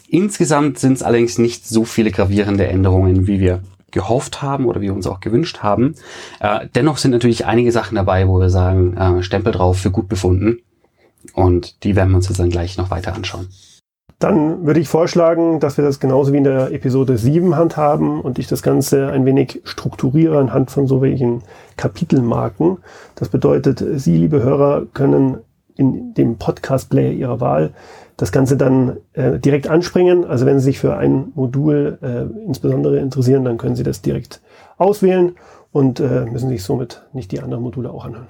Insgesamt 0.09 0.79
sind 0.79 0.93
es 0.93 1.03
allerdings 1.03 1.37
nicht 1.37 1.67
so 1.67 1.83
viele 1.83 2.11
gravierende 2.11 2.65
Änderungen, 2.65 3.27
wie 3.27 3.41
wir 3.41 3.61
gehofft 3.91 4.41
haben 4.41 4.65
oder 4.65 4.81
wir 4.81 4.93
uns 4.93 5.07
auch 5.07 5.19
gewünscht 5.19 5.59
haben. 5.63 5.95
Äh, 6.39 6.67
dennoch 6.75 6.97
sind 6.97 7.11
natürlich 7.11 7.45
einige 7.45 7.71
Sachen 7.71 7.95
dabei, 7.95 8.27
wo 8.27 8.39
wir 8.39 8.49
sagen, 8.49 8.95
äh, 8.97 9.23
Stempel 9.23 9.53
drauf 9.53 9.77
für 9.77 9.91
gut 9.91 10.07
befunden. 10.07 10.59
Und 11.33 11.83
die 11.83 11.95
werden 11.95 12.09
wir 12.09 12.17
uns 12.17 12.29
jetzt 12.29 12.39
dann 12.39 12.49
gleich 12.49 12.77
noch 12.77 12.91
weiter 12.91 13.13
anschauen. 13.13 13.47
Dann 14.19 14.65
würde 14.65 14.79
ich 14.79 14.89
vorschlagen, 14.89 15.59
dass 15.59 15.77
wir 15.77 15.85
das 15.85 15.99
genauso 15.99 16.33
wie 16.33 16.37
in 16.37 16.43
der 16.43 16.71
Episode 16.71 17.19
7 17.19 17.55
handhaben 17.55 18.19
und 18.19 18.39
ich 18.39 18.47
das 18.47 18.63
Ganze 18.63 19.11
ein 19.11 19.25
wenig 19.25 19.61
strukturiere 19.63 20.39
anhand 20.39 20.71
von 20.71 20.87
so 20.87 21.01
welchen 21.01 21.43
Kapitelmarken. 21.75 22.79
Das 23.13 23.29
bedeutet, 23.29 23.83
Sie, 23.95 24.17
liebe 24.17 24.41
Hörer, 24.41 24.87
können 24.93 25.37
in 25.75 26.15
dem 26.15 26.37
Podcast-Player 26.37 27.11
Ihrer 27.11 27.39
Wahl 27.39 27.73
das 28.17 28.31
Ganze 28.31 28.57
dann 28.57 28.97
äh, 29.13 29.39
direkt 29.39 29.67
anspringen. 29.67 30.25
Also 30.25 30.45
wenn 30.45 30.59
Sie 30.59 30.65
sich 30.65 30.79
für 30.79 30.97
ein 30.97 31.31
Modul 31.35 31.99
äh, 32.01 32.45
insbesondere 32.45 32.99
interessieren, 32.99 33.45
dann 33.45 33.57
können 33.57 33.75
Sie 33.75 33.83
das 33.83 34.01
direkt 34.01 34.41
auswählen 34.77 35.35
und 35.71 35.99
äh, 35.99 36.25
müssen 36.25 36.49
sich 36.49 36.63
somit 36.63 37.03
nicht 37.13 37.31
die 37.31 37.39
anderen 37.39 37.63
Module 37.63 37.91
auch 37.91 38.05
anhören. 38.05 38.27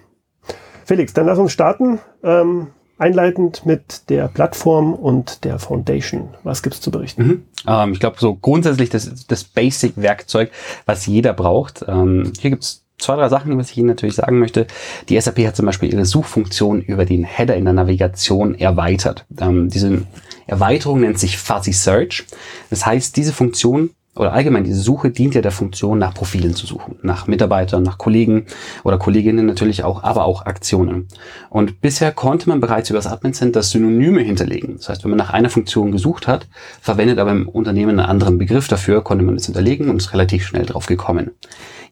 Felix, 0.86 1.14
dann 1.14 1.26
lass 1.26 1.40
uns 1.40 1.52
starten. 1.52 2.00
Ähm, 2.24 2.68
einleitend 2.98 3.66
mit 3.66 4.10
der 4.10 4.28
Plattform 4.28 4.94
und 4.94 5.44
der 5.44 5.60
Foundation. 5.60 6.30
Was 6.44 6.64
gibt's 6.64 6.82
zu 6.82 6.92
berichten? 6.92 7.24
Mhm. 7.24 7.44
Ähm, 7.68 7.92
ich 7.94 8.00
glaube, 8.00 8.18
so 8.20 8.36
grundsätzlich 8.36 8.90
das, 8.90 9.28
das 9.28 9.44
Basic-Werkzeug, 9.44 10.52
was 10.86 11.06
jeder 11.06 11.34
braucht. 11.34 11.86
Ähm, 11.88 12.32
hier 12.40 12.52
gibt's 12.52 12.87
zwei, 12.98 13.16
drei 13.16 13.30
Sachen, 13.30 13.58
was 13.58 13.72
ich 13.72 13.78
Ihnen 13.78 13.88
natürlich 13.88 14.16
sagen 14.16 14.40
möchte. 14.40 14.68
Die 15.10 15.20
SAP 15.20 15.40
hat 15.40 15.56
zum 15.56 15.66
Beispiel 15.66 15.92
ihre 15.92 16.06
Suchfunktion 16.06 16.82
über 16.82 17.06
den 17.06 17.24
Header 17.24 17.56
in 17.56 17.66
der 17.66 17.74
Navigation 17.74 18.56
erweitert. 18.56 19.26
Ähm, 19.40 19.70
diese 19.70 20.04
Erweiterung 20.48 21.02
nennt 21.02 21.20
sich 21.20 21.38
Fuzzy 21.38 21.74
Search. 21.74 22.26
Das 22.70 22.86
heißt, 22.86 23.16
diese 23.16 23.34
Funktion 23.34 23.92
oder 24.16 24.34
allgemein 24.34 24.64
diese 24.64 24.82
Suche 24.82 25.12
dient 25.12 25.36
ja 25.36 25.42
der 25.42 25.52
Funktion, 25.52 26.00
nach 26.00 26.14
Profilen 26.14 26.56
zu 26.56 26.66
suchen, 26.66 26.96
nach 27.04 27.28
Mitarbeitern, 27.28 27.84
nach 27.84 28.00
Kollegen 28.00 28.48
oder 28.84 28.98
Kolleginnen 28.98 29.46
natürlich 29.46 29.84
auch, 29.84 30.04
aber 30.04 30.26
auch 30.26 30.46
Aktionen. 30.46 31.08
Und 31.50 31.82
bisher 31.82 32.12
konnte 32.12 32.50
man 32.50 32.60
bereits 32.60 32.90
über 32.90 32.98
das 32.98 33.06
Admin 33.06 33.34
Center 33.34 33.62
Synonyme 33.62 34.22
hinterlegen. 34.22 34.78
Das 34.78 34.90
heißt, 34.90 35.04
wenn 35.04 35.12
man 35.12 35.20
nach 35.20 35.30
einer 35.30 35.52
Funktion 35.52 35.92
gesucht 35.92 36.28
hat, 36.28 36.48
verwendet 36.82 37.20
aber 37.20 37.32
im 37.32 37.48
Unternehmen 37.48 38.00
einen 38.00 38.10
anderen 38.10 38.40
Begriff 38.40 38.68
dafür, 38.68 39.04
konnte 39.04 39.24
man 39.24 39.36
es 39.36 39.46
hinterlegen 39.46 39.90
und 39.90 39.98
ist 39.98 40.14
relativ 40.14 40.48
schnell 40.48 40.66
drauf 40.66 40.88
gekommen. 40.88 41.32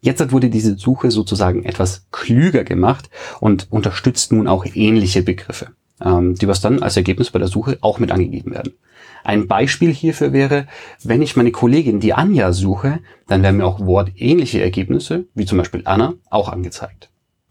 Jetzt 0.05 0.31
wurde 0.31 0.51
diese 0.51 0.77
Suche 0.77 1.09
sozusagen 1.09 1.63
etwas 1.63 2.05
klüger 2.11 2.63
gemacht 2.63 3.09
und 3.39 3.65
unterstützt 3.71 4.31
nun 4.31 4.47
auch 4.47 4.63
ähnliche 4.75 5.23
Begriffe, 5.23 5.69
ähm, 5.99 6.35
die 6.35 6.47
was 6.47 6.61
dann 6.61 6.83
als 6.83 6.95
Ergebnis 6.95 7.31
bei 7.31 7.39
der 7.39 7.47
Suche 7.47 7.79
auch 7.81 7.97
mit 7.97 8.11
angegeben 8.11 8.51
werden. 8.51 8.73
Ein 9.23 9.47
Beispiel 9.47 9.91
hierfür 9.91 10.31
wäre, 10.31 10.67
wenn 11.03 11.23
ich 11.23 11.35
meine 11.35 11.51
Kollegin, 11.51 11.99
die 11.99 12.13
Anja, 12.13 12.53
suche, 12.53 12.99
dann 13.27 13.41
werden 13.41 13.57
mir 13.57 13.65
auch 13.65 13.79
wortähnliche 13.79 14.61
Ergebnisse, 14.61 15.25
wie 15.33 15.47
zum 15.47 15.57
Beispiel 15.57 15.81
Anna, 15.85 16.13
auch 16.29 16.49
angezeigt. 16.49 17.09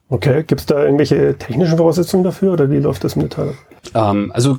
Okay, 0.08 0.44
gibt 0.46 0.60
es 0.60 0.66
da 0.66 0.80
irgendwelche 0.80 1.36
technischen 1.36 1.76
Voraussetzungen 1.76 2.22
dafür 2.22 2.52
oder 2.52 2.70
wie 2.70 2.78
läuft 2.78 3.02
das 3.02 3.16
mit? 3.16 3.36
Ähm, 3.94 4.30
also 4.32 4.58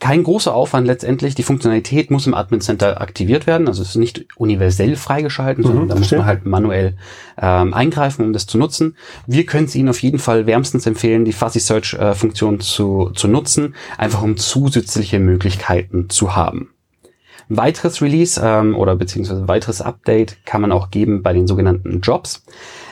kein 0.00 0.22
großer 0.22 0.52
Aufwand 0.52 0.86
letztendlich. 0.86 1.34
Die 1.34 1.42
Funktionalität 1.42 2.10
muss 2.10 2.26
im 2.26 2.34
Admin 2.34 2.60
Center 2.60 3.00
aktiviert 3.00 3.46
werden. 3.46 3.68
Also 3.68 3.82
es 3.82 3.90
ist 3.90 3.96
nicht 3.96 4.26
universell 4.36 4.96
freigeschalten, 4.96 5.64
mhm, 5.64 5.68
sondern 5.68 5.88
da 5.88 5.94
muss 5.94 6.10
man 6.10 6.26
halt 6.26 6.44
manuell 6.44 6.96
ähm, 7.40 7.72
eingreifen, 7.72 8.24
um 8.24 8.32
das 8.32 8.46
zu 8.46 8.58
nutzen. 8.58 8.96
Wir 9.26 9.46
können 9.46 9.66
es 9.66 9.74
Ihnen 9.74 9.88
auf 9.88 10.02
jeden 10.02 10.18
Fall 10.18 10.46
wärmstens 10.46 10.86
empfehlen, 10.86 11.24
die 11.24 11.32
Fuzzy 11.32 11.60
Search 11.60 11.94
äh, 11.94 12.14
Funktion 12.14 12.60
zu, 12.60 13.10
zu 13.14 13.28
nutzen, 13.28 13.74
einfach 13.96 14.22
um 14.22 14.36
zusätzliche 14.36 15.20
Möglichkeiten 15.20 16.10
zu 16.10 16.36
haben. 16.36 16.70
Ein 17.50 17.56
weiteres 17.58 18.00
Release 18.00 18.40
ähm, 18.42 18.74
oder 18.74 18.96
beziehungsweise 18.96 19.48
weiteres 19.48 19.80
Update 19.80 20.44
kann 20.46 20.60
man 20.60 20.72
auch 20.72 20.90
geben 20.90 21.22
bei 21.22 21.32
den 21.32 21.46
sogenannten 21.46 22.00
Jobs. 22.00 22.42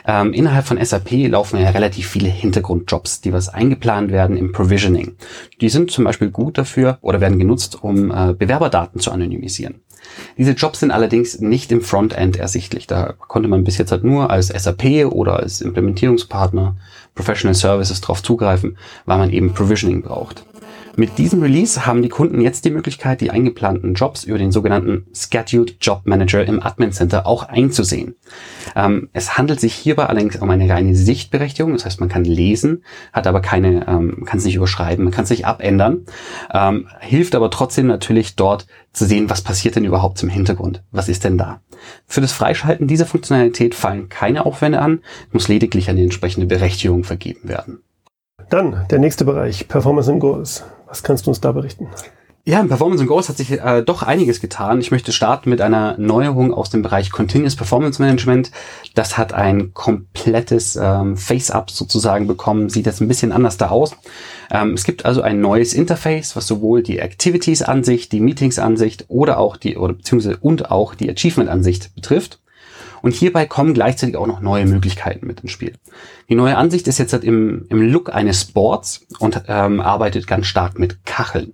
Ähm, 0.06 0.32
innerhalb 0.32 0.66
von 0.66 0.82
SAP 0.82 1.28
laufen 1.28 1.60
ja 1.60 1.70
relativ 1.70 2.08
viele 2.08 2.28
Hintergrundjobs, 2.28 3.20
die 3.20 3.32
was 3.32 3.48
eingeplant 3.48 4.10
werden 4.10 4.36
im 4.36 4.52
Provisioning. 4.52 5.16
Die 5.60 5.68
sind 5.68 5.90
zum 5.90 6.04
Beispiel 6.04 6.30
gut 6.30 6.58
dafür 6.58 6.98
oder 7.00 7.20
werden 7.20 7.38
genutzt, 7.38 7.82
um 7.82 8.10
äh, 8.10 8.34
Bewerberdaten 8.34 9.00
zu 9.00 9.12
anonymisieren. 9.12 9.80
Diese 10.36 10.52
Jobs 10.52 10.80
sind 10.80 10.90
allerdings 10.90 11.40
nicht 11.40 11.70
im 11.72 11.80
Frontend 11.80 12.36
ersichtlich. 12.36 12.86
Da 12.86 13.14
konnte 13.18 13.48
man 13.48 13.64
bis 13.64 13.78
jetzt 13.78 13.92
halt 13.92 14.04
nur 14.04 14.30
als 14.30 14.48
SAP 14.48 15.06
oder 15.10 15.36
als 15.36 15.60
Implementierungspartner 15.60 16.76
Professional 17.14 17.54
Services 17.54 18.00
drauf 18.00 18.22
zugreifen, 18.22 18.76
weil 19.06 19.18
man 19.18 19.30
eben 19.30 19.54
Provisioning 19.54 20.02
braucht. 20.02 20.44
Mit 20.94 21.16
diesem 21.16 21.40
Release 21.40 21.86
haben 21.86 22.02
die 22.02 22.10
Kunden 22.10 22.42
jetzt 22.42 22.66
die 22.66 22.70
Möglichkeit, 22.70 23.22
die 23.22 23.30
eingeplanten 23.30 23.94
Jobs 23.94 24.24
über 24.24 24.36
den 24.36 24.52
sogenannten 24.52 25.06
Scheduled 25.14 25.76
Job 25.80 26.02
Manager 26.04 26.44
im 26.44 26.62
Admin 26.62 26.92
Center 26.92 27.26
auch 27.26 27.44
einzusehen. 27.44 28.16
Ähm, 28.76 29.08
es 29.14 29.38
handelt 29.38 29.58
sich 29.58 29.72
hierbei 29.74 30.06
allerdings 30.06 30.36
um 30.36 30.50
eine 30.50 30.68
reine 30.68 30.94
Sichtberechtigung, 30.94 31.72
das 31.72 31.86
heißt, 31.86 32.00
man 32.00 32.10
kann 32.10 32.24
lesen, 32.24 32.84
hat 33.12 33.26
aber 33.26 33.40
keine, 33.40 33.86
ähm, 33.88 34.24
kann 34.26 34.38
es 34.38 34.44
nicht 34.44 34.56
überschreiben, 34.56 35.04
man 35.04 35.14
kann 35.14 35.24
es 35.24 35.30
nicht 35.30 35.46
abändern, 35.46 36.04
ähm, 36.52 36.88
hilft 37.00 37.34
aber 37.34 37.50
trotzdem 37.50 37.86
natürlich 37.86 38.36
dort 38.36 38.66
zu 38.92 39.06
sehen, 39.06 39.30
was 39.30 39.40
passiert 39.40 39.76
denn 39.76 39.86
überhaupt 39.86 40.18
zum 40.18 40.28
Hintergrund, 40.28 40.82
was 40.90 41.08
ist 41.08 41.24
denn 41.24 41.38
da. 41.38 41.62
Für 42.06 42.20
das 42.20 42.32
Freischalten 42.32 42.86
dieser 42.86 43.06
Funktionalität 43.06 43.74
fallen 43.74 44.10
keine 44.10 44.44
Aufwände 44.44 44.80
an, 44.80 45.00
muss 45.32 45.48
lediglich 45.48 45.88
eine 45.88 46.02
entsprechende 46.02 46.46
Berechtigung 46.46 47.04
vergeben 47.04 47.48
werden. 47.48 47.82
Dann 48.50 48.86
der 48.90 48.98
nächste 48.98 49.24
Bereich, 49.24 49.66
Performance 49.66 50.10
and 50.10 50.20
Goals. 50.20 50.64
Was 50.92 51.02
kannst 51.02 51.24
du 51.24 51.30
uns 51.30 51.40
da 51.40 51.52
berichten? 51.52 51.88
Ja, 52.44 52.60
im 52.60 52.68
Performance 52.68 53.00
and 53.00 53.08
Goals 53.08 53.30
hat 53.30 53.38
sich 53.38 53.50
äh, 53.50 53.82
doch 53.82 54.02
einiges 54.02 54.42
getan. 54.42 54.78
Ich 54.78 54.90
möchte 54.90 55.10
starten 55.10 55.48
mit 55.48 55.62
einer 55.62 55.96
Neuerung 55.96 56.52
aus 56.52 56.68
dem 56.68 56.82
Bereich 56.82 57.10
Continuous 57.10 57.56
Performance 57.56 58.02
Management. 58.02 58.50
Das 58.94 59.16
hat 59.16 59.32
ein 59.32 59.72
komplettes 59.72 60.76
ähm, 60.76 61.16
Face-Up 61.16 61.70
sozusagen 61.70 62.26
bekommen, 62.26 62.68
sieht 62.68 62.84
jetzt 62.84 63.00
ein 63.00 63.08
bisschen 63.08 63.32
anders 63.32 63.56
da 63.56 63.70
aus. 63.70 63.96
Ähm, 64.50 64.74
es 64.74 64.84
gibt 64.84 65.06
also 65.06 65.22
ein 65.22 65.40
neues 65.40 65.72
Interface, 65.72 66.36
was 66.36 66.46
sowohl 66.46 66.82
die 66.82 66.98
Activities-Ansicht, 66.98 68.12
die 68.12 68.20
Meetings-Ansicht 68.20 69.06
oder 69.08 69.38
auch 69.38 69.56
die, 69.56 69.78
oder 69.78 69.94
beziehungsweise 69.94 70.36
und 70.36 70.70
auch 70.70 70.94
die 70.94 71.08
Achievement-Ansicht 71.08 71.94
betrifft. 71.94 72.41
Und 73.02 73.14
hierbei 73.14 73.46
kommen 73.46 73.74
gleichzeitig 73.74 74.16
auch 74.16 74.26
noch 74.26 74.40
neue 74.40 74.64
Möglichkeiten 74.64 75.26
mit 75.26 75.40
ins 75.40 75.50
Spiel. 75.50 75.74
Die 76.28 76.36
neue 76.36 76.56
Ansicht 76.56 76.86
ist 76.88 76.98
jetzt 76.98 77.12
halt 77.12 77.24
im, 77.24 77.66
im 77.68 77.82
Look 77.82 78.14
eines 78.14 78.44
Boards 78.46 79.06
und 79.18 79.42
ähm, 79.48 79.80
arbeitet 79.80 80.26
ganz 80.26 80.46
stark 80.46 80.78
mit 80.78 81.04
Kacheln. 81.04 81.52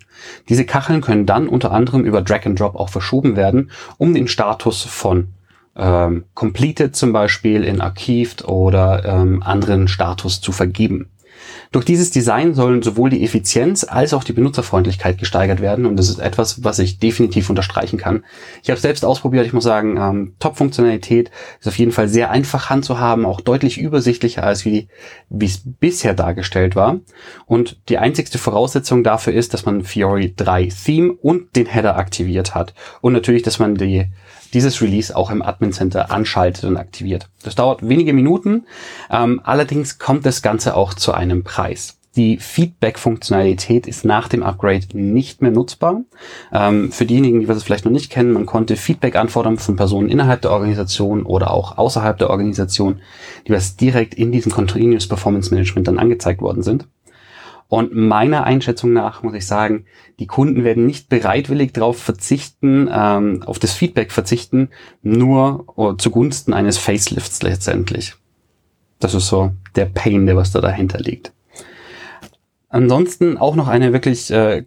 Diese 0.49 0.67
Kacheln 0.67 1.01
können 1.01 1.27
dann 1.27 1.49
unter 1.49 1.73
anderem 1.73 2.05
über 2.05 2.23
Drag 2.23 2.45
and 2.45 2.61
Drop 2.61 2.77
auch 2.77 2.91
verschoben 2.91 3.35
werden, 3.35 3.71
um 3.97 4.15
den 4.15 4.29
Status 4.29 4.83
von 4.83 5.29
ähm, 5.75 6.25
Completed 6.35 6.95
zum 6.95 7.13
Beispiel 7.13 7.65
in 7.65 7.81
Archived 7.81 8.45
oder 8.47 9.05
ähm, 9.05 9.43
anderen 9.43 9.89
Status 9.89 10.41
zu 10.41 10.53
vergeben. 10.53 11.09
Durch 11.71 11.85
dieses 11.85 12.11
Design 12.11 12.55
sollen 12.55 12.83
sowohl 12.83 13.11
die 13.11 13.23
Effizienz 13.25 13.85
als 13.85 14.15
auch 14.15 14.25
die 14.25 14.33
Benutzerfreundlichkeit 14.33 15.19
gesteigert 15.19 15.61
werden 15.61 15.85
und 15.85 15.97
das 15.97 16.09
ist 16.09 16.19
etwas, 16.19 16.65
was 16.65 16.79
ich 16.79 16.99
definitiv 16.99 17.51
unterstreichen 17.51 17.99
kann. 17.99 18.25
Ich 18.63 18.71
habe 18.71 18.81
selbst 18.81 19.05
ausprobiert, 19.05 19.47
ich 19.47 19.53
muss 19.53 19.65
sagen, 19.65 19.97
ähm, 19.99 20.35
Top-Funktionalität 20.39 21.31
ist 21.61 21.69
auf 21.69 21.79
jeden 21.79 21.93
Fall 21.93 22.09
sehr 22.09 22.31
einfach 22.31 22.71
handzuhaben, 22.71 23.27
auch 23.27 23.41
deutlich 23.41 23.79
übersichtlicher 23.79 24.45
als 24.45 24.65
wie 24.65 24.89
es 25.41 25.63
bisher 25.65 26.15
dargestellt 26.15 26.75
war. 26.75 27.01
Und 27.47 27.79
die 27.89 27.99
einzigste 27.99 28.39
Voraussetzung 28.39 29.05
dafür 29.05 29.35
ist, 29.35 29.53
dass 29.53 29.67
man 29.67 29.85
Fiori 29.85 30.35
3 30.35 30.69
Theme 30.69 31.13
und 31.13 31.55
den 31.57 31.67
Header 31.67 31.97
aktiviert 31.97 32.55
hat 32.55 32.75
und 33.01 33.13
natürlich, 33.13 33.43
dass 33.43 33.59
man 33.59 33.75
die 33.75 34.07
dieses 34.55 34.81
Release 34.81 35.15
auch 35.15 35.31
im 35.31 35.43
Admin 35.43 35.73
Center 35.73 36.11
anschaltet 36.11 36.65
und 36.65 36.77
aktiviert. 36.77 37.29
Das 37.43 37.55
dauert 37.55 37.89
wenige 37.89 38.13
Minuten, 38.13 38.67
ähm, 39.11 39.41
allerdings 39.45 39.99
kommt 39.99 40.27
das 40.27 40.43
Ganze 40.43 40.75
auch 40.77 40.95
zu 40.95 41.13
einem 41.13 41.45
Preis. 41.45 41.99
Die 42.17 42.39
Feedback-Funktionalität 42.39 43.87
ist 43.87 44.05
nach 44.05 44.27
dem 44.29 44.43
Upgrade 44.43 44.87
nicht 44.93 45.41
mehr 45.41 45.53
nutzbar. 45.53 46.03
Ähm, 46.53 46.91
für 46.91 47.07
diejenigen, 47.07 47.39
die 47.39 47.47
das 47.47 47.63
vielleicht 47.63 47.85
noch 47.85 47.93
nicht 47.93 48.11
kennen, 48.11 48.33
man 48.33 48.45
konnte 48.45 48.75
Feedback 48.75 49.15
anfordern 49.15 49.57
von 49.57 49.77
Personen 49.77 50.09
innerhalb 50.09 50.43
der 50.43 50.51
Organisation 50.51 51.23
oder 51.23 51.53
auch 51.53 51.79
außerhalb 51.79 52.19
der 52.19 52.31
Organisation, 52.31 53.01
die 53.47 53.53
was 53.53 53.77
direkt 53.77 54.15
in 54.15 54.33
diesem 54.33 54.51
Continuous 54.51 55.07
Performance 55.07 55.55
Management 55.55 55.87
dann 55.87 56.01
angezeigt 56.01 56.41
worden 56.41 56.65
sind. 56.65 56.89
Und 57.69 57.95
meiner 57.95 58.45
Einschätzung 58.45 58.95
nach 58.95 59.23
muss 59.23 59.35
ich 59.35 59.47
sagen, 59.47 59.85
die 60.19 60.27
Kunden 60.27 60.65
werden 60.65 60.87
nicht 60.87 61.11
bereitwillig 61.11 61.73
darauf 61.73 61.99
verzichten, 61.99 62.89
ähm, 62.91 63.43
auf 63.45 63.59
das 63.59 63.73
Feedback 63.73 64.11
verzichten, 64.11 64.71
nur 65.03 65.65
oh, 65.77 65.93
zugunsten 65.93 66.55
eines 66.55 66.79
Facelifts 66.79 67.43
letztendlich. 67.43 68.15
Das 69.01 69.15
ist 69.15 69.29
so 69.29 69.53
der 69.77 69.85
Pain, 69.85 70.27
der 70.27 70.37
was 70.37 70.51
da 70.51 70.61
dahinter 70.61 70.99
liegt. 70.99 71.33
Ansonsten 72.71 73.37
auch 73.37 73.55
noch 73.55 73.69
eine 73.69 73.93
wirklich 73.93 74.31
äh, 74.31 74.65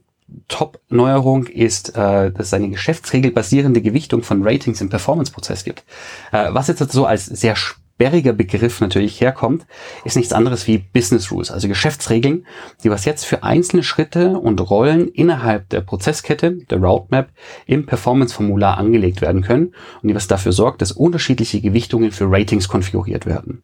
Top-Neuerung 0.47 1.47
ist, 1.47 1.89
äh, 1.95 2.31
dass 2.31 2.47
es 2.47 2.53
eine 2.53 2.69
geschäftsregelbasierende 2.69 3.81
Gewichtung 3.81 4.23
von 4.23 4.43
Ratings 4.43 4.79
im 4.79 4.89
Performance-Prozess 4.89 5.63
gibt. 5.63 5.83
Äh, 6.31 6.53
was 6.53 6.67
jetzt 6.67 6.91
so 6.91 7.05
als 7.05 7.25
sehr 7.25 7.55
sperriger 8.01 8.33
Begriff 8.33 8.81
natürlich 8.81 9.21
herkommt, 9.21 9.67
ist 10.05 10.15
nichts 10.15 10.33
anderes 10.33 10.65
wie 10.65 10.79
Business 10.79 11.31
Rules, 11.31 11.51
also 11.51 11.67
Geschäftsregeln, 11.67 12.47
die 12.83 12.89
was 12.89 13.05
jetzt 13.05 13.25
für 13.25 13.43
einzelne 13.43 13.83
Schritte 13.83 14.39
und 14.39 14.59
Rollen 14.71 15.07
innerhalb 15.07 15.69
der 15.69 15.81
Prozesskette, 15.81 16.51
der 16.69 16.79
Roadmap, 16.79 17.29
im 17.67 17.85
Performance-Formular 17.85 18.79
angelegt 18.79 19.21
werden 19.21 19.43
können 19.43 19.75
und 20.01 20.09
die 20.09 20.15
was 20.15 20.27
dafür 20.27 20.51
sorgt, 20.51 20.81
dass 20.81 20.91
unterschiedliche 20.91 21.61
Gewichtungen 21.61 22.11
für 22.11 22.25
Ratings 22.27 22.67
konfiguriert 22.67 23.27
werden. 23.27 23.61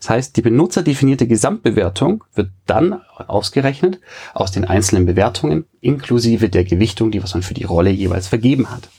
Das 0.00 0.10
heißt, 0.10 0.36
die 0.36 0.42
benutzerdefinierte 0.42 1.26
Gesamtbewertung 1.26 2.24
wird 2.34 2.50
dann 2.66 3.00
ausgerechnet 3.16 4.00
aus 4.34 4.52
den 4.52 4.66
einzelnen 4.66 5.06
Bewertungen 5.06 5.64
inklusive 5.80 6.50
der 6.50 6.64
Gewichtung, 6.64 7.10
die 7.10 7.22
was 7.22 7.32
man 7.32 7.42
für 7.42 7.54
die 7.54 7.64
Rolle 7.64 7.90
jeweils 7.90 8.28
vergeben 8.28 8.70
hat. 8.70 8.90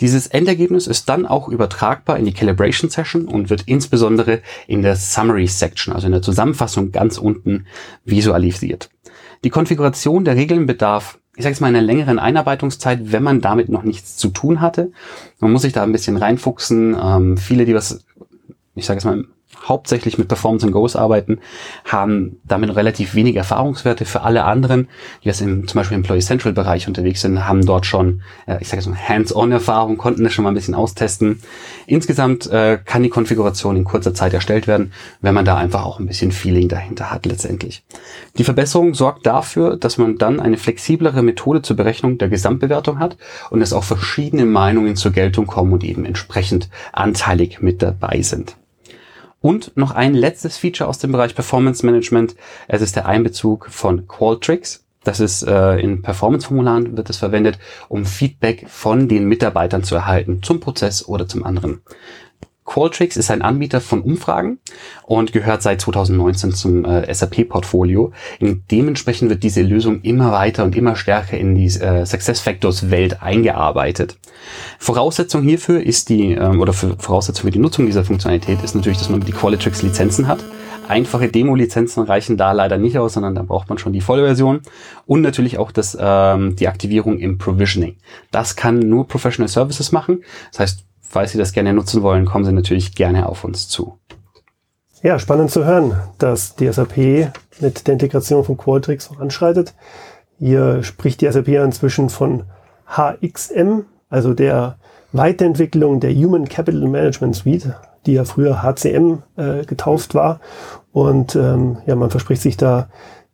Dieses 0.00 0.26
Endergebnis 0.26 0.86
ist 0.86 1.08
dann 1.08 1.26
auch 1.26 1.48
übertragbar 1.48 2.18
in 2.18 2.24
die 2.24 2.32
Calibration 2.32 2.90
Session 2.90 3.26
und 3.26 3.50
wird 3.50 3.62
insbesondere 3.66 4.40
in 4.66 4.82
der 4.82 4.96
Summary 4.96 5.46
Section, 5.46 5.94
also 5.94 6.06
in 6.06 6.12
der 6.12 6.22
Zusammenfassung 6.22 6.90
ganz 6.90 7.18
unten 7.18 7.66
visualisiert. 8.04 8.90
Die 9.44 9.50
Konfiguration 9.50 10.24
der 10.24 10.36
Regeln 10.36 10.66
bedarf 10.66 11.18
ich 11.36 11.44
sage 11.44 11.52
jetzt 11.54 11.60
mal, 11.60 11.68
einer 11.68 11.80
längeren 11.80 12.18
Einarbeitungszeit, 12.18 13.12
wenn 13.12 13.22
man 13.22 13.40
damit 13.40 13.70
noch 13.70 13.82
nichts 13.82 14.16
zu 14.16 14.28
tun 14.28 14.60
hatte. 14.60 14.92
Man 15.38 15.52
muss 15.52 15.62
sich 15.62 15.72
da 15.72 15.82
ein 15.82 15.92
bisschen 15.92 16.18
reinfuchsen. 16.18 16.94
Ähm, 17.00 17.36
viele, 17.38 17.64
die 17.64 17.74
was, 17.74 18.04
ich 18.74 18.84
sage 18.84 18.98
jetzt 18.98 19.06
mal, 19.06 19.24
hauptsächlich 19.66 20.18
mit 20.18 20.28
Performance 20.28 20.64
and 20.64 20.72
Goals 20.72 20.96
arbeiten, 20.96 21.38
haben 21.84 22.40
damit 22.44 22.74
relativ 22.74 23.14
wenig 23.14 23.36
Erfahrungswerte. 23.36 24.04
Für 24.04 24.22
alle 24.22 24.44
anderen, 24.44 24.88
die 25.22 25.28
jetzt 25.28 25.40
im, 25.40 25.66
zum 25.66 25.78
Beispiel 25.78 25.96
im 25.96 26.02
Employee 26.02 26.20
Central 26.20 26.52
Bereich 26.52 26.88
unterwegs 26.88 27.20
sind, 27.20 27.46
haben 27.46 27.64
dort 27.66 27.86
schon, 27.86 28.22
äh, 28.46 28.58
ich 28.60 28.68
sage 28.68 28.82
jetzt 28.82 28.88
mal, 28.88 28.98
Hands-on-Erfahrung, 28.98 29.96
konnten 29.96 30.24
das 30.24 30.32
schon 30.32 30.44
mal 30.44 30.50
ein 30.50 30.54
bisschen 30.54 30.74
austesten. 30.74 31.40
Insgesamt 31.86 32.46
äh, 32.50 32.78
kann 32.84 33.02
die 33.02 33.08
Konfiguration 33.08 33.76
in 33.76 33.84
kurzer 33.84 34.14
Zeit 34.14 34.34
erstellt 34.34 34.66
werden, 34.66 34.92
wenn 35.20 35.34
man 35.34 35.44
da 35.44 35.56
einfach 35.56 35.84
auch 35.84 35.98
ein 35.98 36.06
bisschen 36.06 36.32
Feeling 36.32 36.68
dahinter 36.68 37.10
hat 37.10 37.26
letztendlich. 37.26 37.82
Die 38.38 38.44
Verbesserung 38.44 38.94
sorgt 38.94 39.26
dafür, 39.26 39.76
dass 39.76 39.98
man 39.98 40.16
dann 40.16 40.40
eine 40.40 40.56
flexiblere 40.56 41.22
Methode 41.22 41.62
zur 41.62 41.76
Berechnung 41.76 42.18
der 42.18 42.28
Gesamtbewertung 42.28 42.98
hat 42.98 43.16
und 43.50 43.60
es 43.60 43.72
auch 43.72 43.84
verschiedene 43.84 44.46
Meinungen 44.46 44.96
zur 44.96 45.12
Geltung 45.12 45.46
kommen 45.46 45.72
und 45.72 45.84
eben 45.84 46.04
entsprechend 46.04 46.68
anteilig 46.92 47.60
mit 47.60 47.82
dabei 47.82 48.22
sind. 48.22 48.56
Und 49.40 49.76
noch 49.76 49.92
ein 49.92 50.14
letztes 50.14 50.58
Feature 50.58 50.88
aus 50.88 50.98
dem 50.98 51.12
Bereich 51.12 51.34
Performance 51.34 51.84
Management. 51.84 52.36
Es 52.68 52.82
ist 52.82 52.96
der 52.96 53.06
Einbezug 53.06 53.68
von 53.70 54.06
Qualtrics. 54.06 54.84
Das 55.02 55.18
ist 55.18 55.42
äh, 55.42 55.78
in 55.78 56.02
Performance-Formularen 56.02 56.96
wird 56.96 57.08
es 57.08 57.16
verwendet, 57.16 57.58
um 57.88 58.04
Feedback 58.04 58.66
von 58.68 59.08
den 59.08 59.24
Mitarbeitern 59.24 59.82
zu 59.82 59.94
erhalten 59.94 60.42
zum 60.42 60.60
Prozess 60.60 61.08
oder 61.08 61.26
zum 61.26 61.42
anderen. 61.44 61.80
Qualtrics 62.70 63.16
ist 63.16 63.32
ein 63.32 63.42
Anbieter 63.42 63.80
von 63.80 64.00
Umfragen 64.00 64.60
und 65.02 65.32
gehört 65.32 65.60
seit 65.60 65.80
2019 65.80 66.52
zum 66.52 66.84
äh, 66.84 67.12
SAP-Portfolio. 67.12 68.12
Dementsprechend 68.40 69.28
wird 69.28 69.42
diese 69.42 69.62
Lösung 69.62 70.02
immer 70.02 70.30
weiter 70.30 70.62
und 70.62 70.76
immer 70.76 70.94
stärker 70.94 71.36
in 71.36 71.56
die 71.56 71.66
äh, 71.66 72.06
SuccessFactors-Welt 72.06 73.22
eingearbeitet. 73.22 74.18
Voraussetzung 74.78 75.42
hierfür 75.42 75.84
ist 75.84 76.10
die, 76.10 76.30
ähm, 76.34 76.60
oder 76.60 76.72
für 76.72 76.96
Voraussetzung 76.96 77.46
für 77.46 77.50
die 77.50 77.58
Nutzung 77.58 77.86
dieser 77.86 78.04
Funktionalität 78.04 78.62
ist 78.62 78.76
natürlich, 78.76 78.98
dass 78.98 79.10
man 79.10 79.18
die 79.18 79.32
Qualtrics-Lizenzen 79.32 80.28
hat. 80.28 80.44
Einfache 80.86 81.26
Demo-Lizenzen 81.26 82.04
reichen 82.04 82.36
da 82.36 82.52
leider 82.52 82.78
nicht 82.78 82.96
aus, 82.98 83.14
sondern 83.14 83.34
da 83.34 83.42
braucht 83.42 83.68
man 83.68 83.78
schon 83.78 83.92
die 83.92 84.00
volle 84.00 84.24
Version 84.24 84.60
und 85.06 85.22
natürlich 85.22 85.58
auch 85.58 85.72
das, 85.72 85.98
ähm, 86.00 86.54
die 86.54 86.68
Aktivierung 86.68 87.18
im 87.18 87.36
Provisioning. 87.36 87.96
Das 88.30 88.54
kann 88.54 88.78
nur 88.78 89.08
Professional 89.08 89.48
Services 89.48 89.90
machen. 89.90 90.22
Das 90.52 90.60
heißt, 90.60 90.84
falls 91.10 91.32
Sie 91.32 91.38
das 91.38 91.52
gerne 91.52 91.74
nutzen 91.74 92.02
wollen, 92.02 92.24
kommen 92.24 92.44
Sie 92.44 92.52
natürlich 92.52 92.94
gerne 92.94 93.28
auf 93.28 93.44
uns 93.44 93.68
zu. 93.68 93.98
Ja, 95.02 95.18
spannend 95.18 95.50
zu 95.50 95.64
hören, 95.64 95.96
dass 96.18 96.54
die 96.54 96.70
SAP 96.70 97.32
mit 97.60 97.86
der 97.86 97.94
Integration 97.94 98.44
von 98.44 98.56
Qualtrics 98.56 99.08
voranschreitet. 99.08 99.74
Hier 100.38 100.82
spricht 100.82 101.20
die 101.20 101.30
SAP 101.30 101.48
inzwischen 101.48 102.10
von 102.10 102.44
HXM, 102.86 103.80
also 104.08 104.34
der 104.34 104.76
Weiterentwicklung 105.12 106.00
der 106.00 106.14
Human 106.14 106.48
Capital 106.48 106.86
Management 106.86 107.34
Suite, 107.34 107.74
die 108.06 108.12
ja 108.12 108.24
früher 108.24 108.62
HCM 108.62 109.22
äh, 109.36 109.64
getauft 109.64 110.14
war. 110.14 110.40
Und 110.92 111.34
ähm, 111.34 111.78
ja, 111.86 111.96
man 111.96 112.10
verspricht 112.10 112.42
sich 112.42 112.56
da 112.56 112.88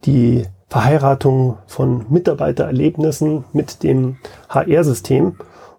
die 0.04 0.47
Verheiratung 0.68 1.59
von 1.66 2.06
Mitarbeitererlebnissen 2.09 3.45
mit 3.52 3.83
dem 3.83 4.16
HR-System 4.49 5.37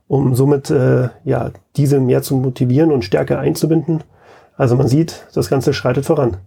um 0.07 0.35
somit 0.35 0.69
äh, 0.69 1.09
ja 1.23 1.51
diese 1.75 1.99
mehr 1.99 2.21
zu 2.21 2.35
motivieren 2.35 2.91
und 2.91 3.03
stärker 3.03 3.39
einzubinden. 3.39 4.03
Also 4.55 4.75
man 4.75 4.87
sieht, 4.87 5.27
das 5.33 5.49
Ganze 5.49 5.73
schreitet 5.73 6.05
voran. 6.05 6.37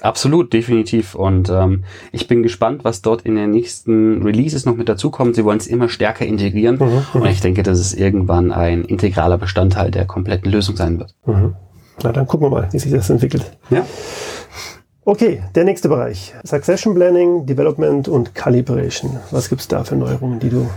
Absolut, 0.00 0.52
definitiv. 0.52 1.14
Und 1.14 1.48
ähm, 1.50 1.84
ich 2.12 2.28
bin 2.28 2.42
gespannt, 2.42 2.84
was 2.84 3.02
dort 3.02 3.22
in 3.22 3.34
den 3.34 3.50
nächsten 3.50 4.22
Releases 4.22 4.64
noch 4.64 4.76
mit 4.76 4.88
dazukommt. 4.88 5.34
Sie 5.34 5.44
wollen 5.44 5.58
es 5.58 5.66
immer 5.66 5.88
stärker 5.88 6.24
integrieren. 6.24 6.76
Mhm, 6.76 7.04
mhm, 7.14 7.22
und 7.22 7.26
ich 7.26 7.40
denke, 7.40 7.62
dass 7.62 7.78
es 7.78 7.94
irgendwann 7.94 8.52
ein 8.52 8.84
integraler 8.84 9.38
Bestandteil 9.38 9.90
der 9.90 10.06
kompletten 10.06 10.50
Lösung 10.50 10.76
sein 10.76 10.98
wird. 10.98 11.14
Mhm. 11.26 11.54
Na, 12.02 12.12
dann 12.12 12.26
gucken 12.26 12.46
wir 12.46 12.50
mal, 12.50 12.68
wie 12.70 12.78
sich 12.78 12.92
das 12.92 13.10
entwickelt. 13.10 13.58
Ja. 13.70 13.84
Okay, 15.04 15.42
der 15.54 15.64
nächste 15.64 15.88
Bereich. 15.88 16.34
Succession 16.44 16.94
Planning, 16.94 17.46
Development 17.46 18.08
und 18.08 18.34
Calibration. 18.34 19.16
Was 19.30 19.48
gibt 19.48 19.62
es 19.62 19.68
da 19.68 19.82
für 19.82 19.96
Neuerungen, 19.96 20.38
die 20.38 20.50
du 20.50 20.68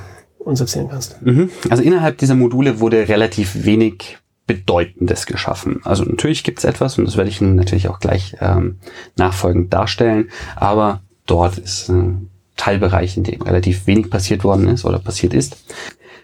uns 0.43 0.60
erzählen 0.60 0.88
kannst? 0.89 1.21
Mhm. 1.21 1.50
Also 1.69 1.83
innerhalb 1.83 2.17
dieser 2.17 2.36
Module 2.36 2.79
wurde 2.79 3.07
relativ 3.07 3.65
wenig 3.65 4.17
Bedeutendes 4.48 5.27
geschaffen. 5.27 5.79
Also 5.83 6.03
natürlich 6.03 6.43
gibt 6.43 6.60
es 6.60 6.65
etwas 6.65 6.98
und 6.98 7.05
das 7.05 7.15
werde 7.15 7.29
ich 7.29 7.39
natürlich 7.41 7.88
auch 7.88 8.00
gleich 8.00 8.36
ähm, 8.41 8.77
nachfolgend 9.15 9.71
darstellen, 9.71 10.29
aber 10.55 11.01
dort 11.25 11.57
ist 11.57 11.89
ein 11.89 12.29
Teilbereich, 12.57 13.17
in 13.17 13.24
dem 13.24 13.41
relativ 13.41 13.88
wenig 13.88 14.10
passiert 14.10 14.43
worden 14.43 14.67
ist 14.67 14.83
oder 14.83 15.00
passiert 15.00 15.33
ist. 15.33 15.57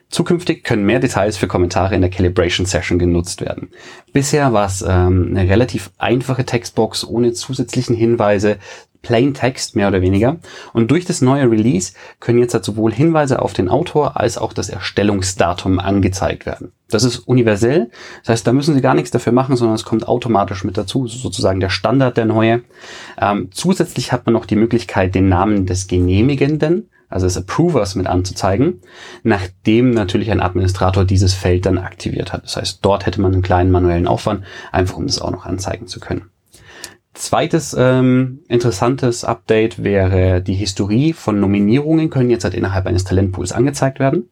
Zukünftig 0.09 0.63
können 0.63 0.85
mehr 0.85 0.99
Details 0.99 1.35
für 1.35 1.47
Kommentare 1.47 1.93
in 1.93 2.01
der 2.01 2.09
Calibration 2.09 2.65
Session 2.65 2.97
genutzt 2.97 3.41
werden. 3.41 3.69
Bisher 4.13 4.53
war 4.53 4.65
es 4.65 4.81
ähm, 4.81 5.35
eine 5.35 5.49
relativ 5.49 5.91
einfache 5.97 6.45
Textbox 6.45 7.03
ohne 7.05 7.33
zusätzlichen 7.33 7.95
Hinweise, 7.95 8.57
Plain 9.01 9.33
Text 9.33 9.75
mehr 9.75 9.87
oder 9.87 10.01
weniger. 10.01 10.37
Und 10.73 10.91
durch 10.91 11.05
das 11.05 11.21
neue 11.21 11.49
Release 11.49 11.93
können 12.19 12.39
jetzt 12.39 12.53
halt 12.53 12.65
sowohl 12.65 12.93
Hinweise 12.93 13.41
auf 13.41 13.53
den 13.53 13.69
Autor 13.69 14.19
als 14.19 14.37
auch 14.37 14.53
das 14.53 14.69
Erstellungsdatum 14.69 15.79
angezeigt 15.79 16.45
werden. 16.45 16.73
Das 16.89 17.03
ist 17.03 17.19
universell, 17.19 17.89
das 18.21 18.29
heißt, 18.29 18.47
da 18.47 18.53
müssen 18.53 18.73
Sie 18.73 18.81
gar 18.81 18.95
nichts 18.95 19.11
dafür 19.11 19.33
machen, 19.33 19.55
sondern 19.55 19.75
es 19.75 19.85
kommt 19.85 20.07
automatisch 20.07 20.63
mit 20.63 20.77
dazu, 20.77 21.07
sozusagen 21.07 21.59
der 21.59 21.69
Standard 21.69 22.17
der 22.17 22.25
neue. 22.25 22.63
Ähm, 23.19 23.49
zusätzlich 23.51 24.11
hat 24.11 24.25
man 24.25 24.33
noch 24.33 24.45
die 24.45 24.55
Möglichkeit, 24.55 25.15
den 25.15 25.29
Namen 25.29 25.65
des 25.65 25.87
Genehmigenden 25.87 26.89
also 27.09 27.25
des 27.25 27.37
Approvers 27.37 27.95
mit 27.95 28.07
anzuzeigen, 28.07 28.81
nachdem 29.23 29.91
natürlich 29.91 30.31
ein 30.31 30.41
Administrator 30.41 31.05
dieses 31.05 31.33
Feld 31.33 31.65
dann 31.65 31.77
aktiviert 31.77 32.33
hat. 32.33 32.43
Das 32.43 32.57
heißt, 32.57 32.79
dort 32.81 33.05
hätte 33.05 33.21
man 33.21 33.33
einen 33.33 33.41
kleinen 33.41 33.71
manuellen 33.71 34.07
Aufwand, 34.07 34.43
einfach 34.71 34.97
um 34.97 35.07
das 35.07 35.21
auch 35.21 35.31
noch 35.31 35.45
anzeigen 35.45 35.87
zu 35.87 35.99
können. 35.99 36.29
Zweites 37.13 37.75
ähm, 37.77 38.41
interessantes 38.47 39.23
Update 39.23 39.83
wäre 39.83 40.41
die 40.41 40.53
Historie 40.53 41.13
von 41.13 41.39
Nominierungen 41.39 42.11
können 42.11 42.29
jetzt 42.29 42.43
halt 42.43 42.53
innerhalb 42.53 42.85
eines 42.85 43.05
Talentpools 43.05 43.53
angezeigt 43.53 43.99
werden. 43.99 44.29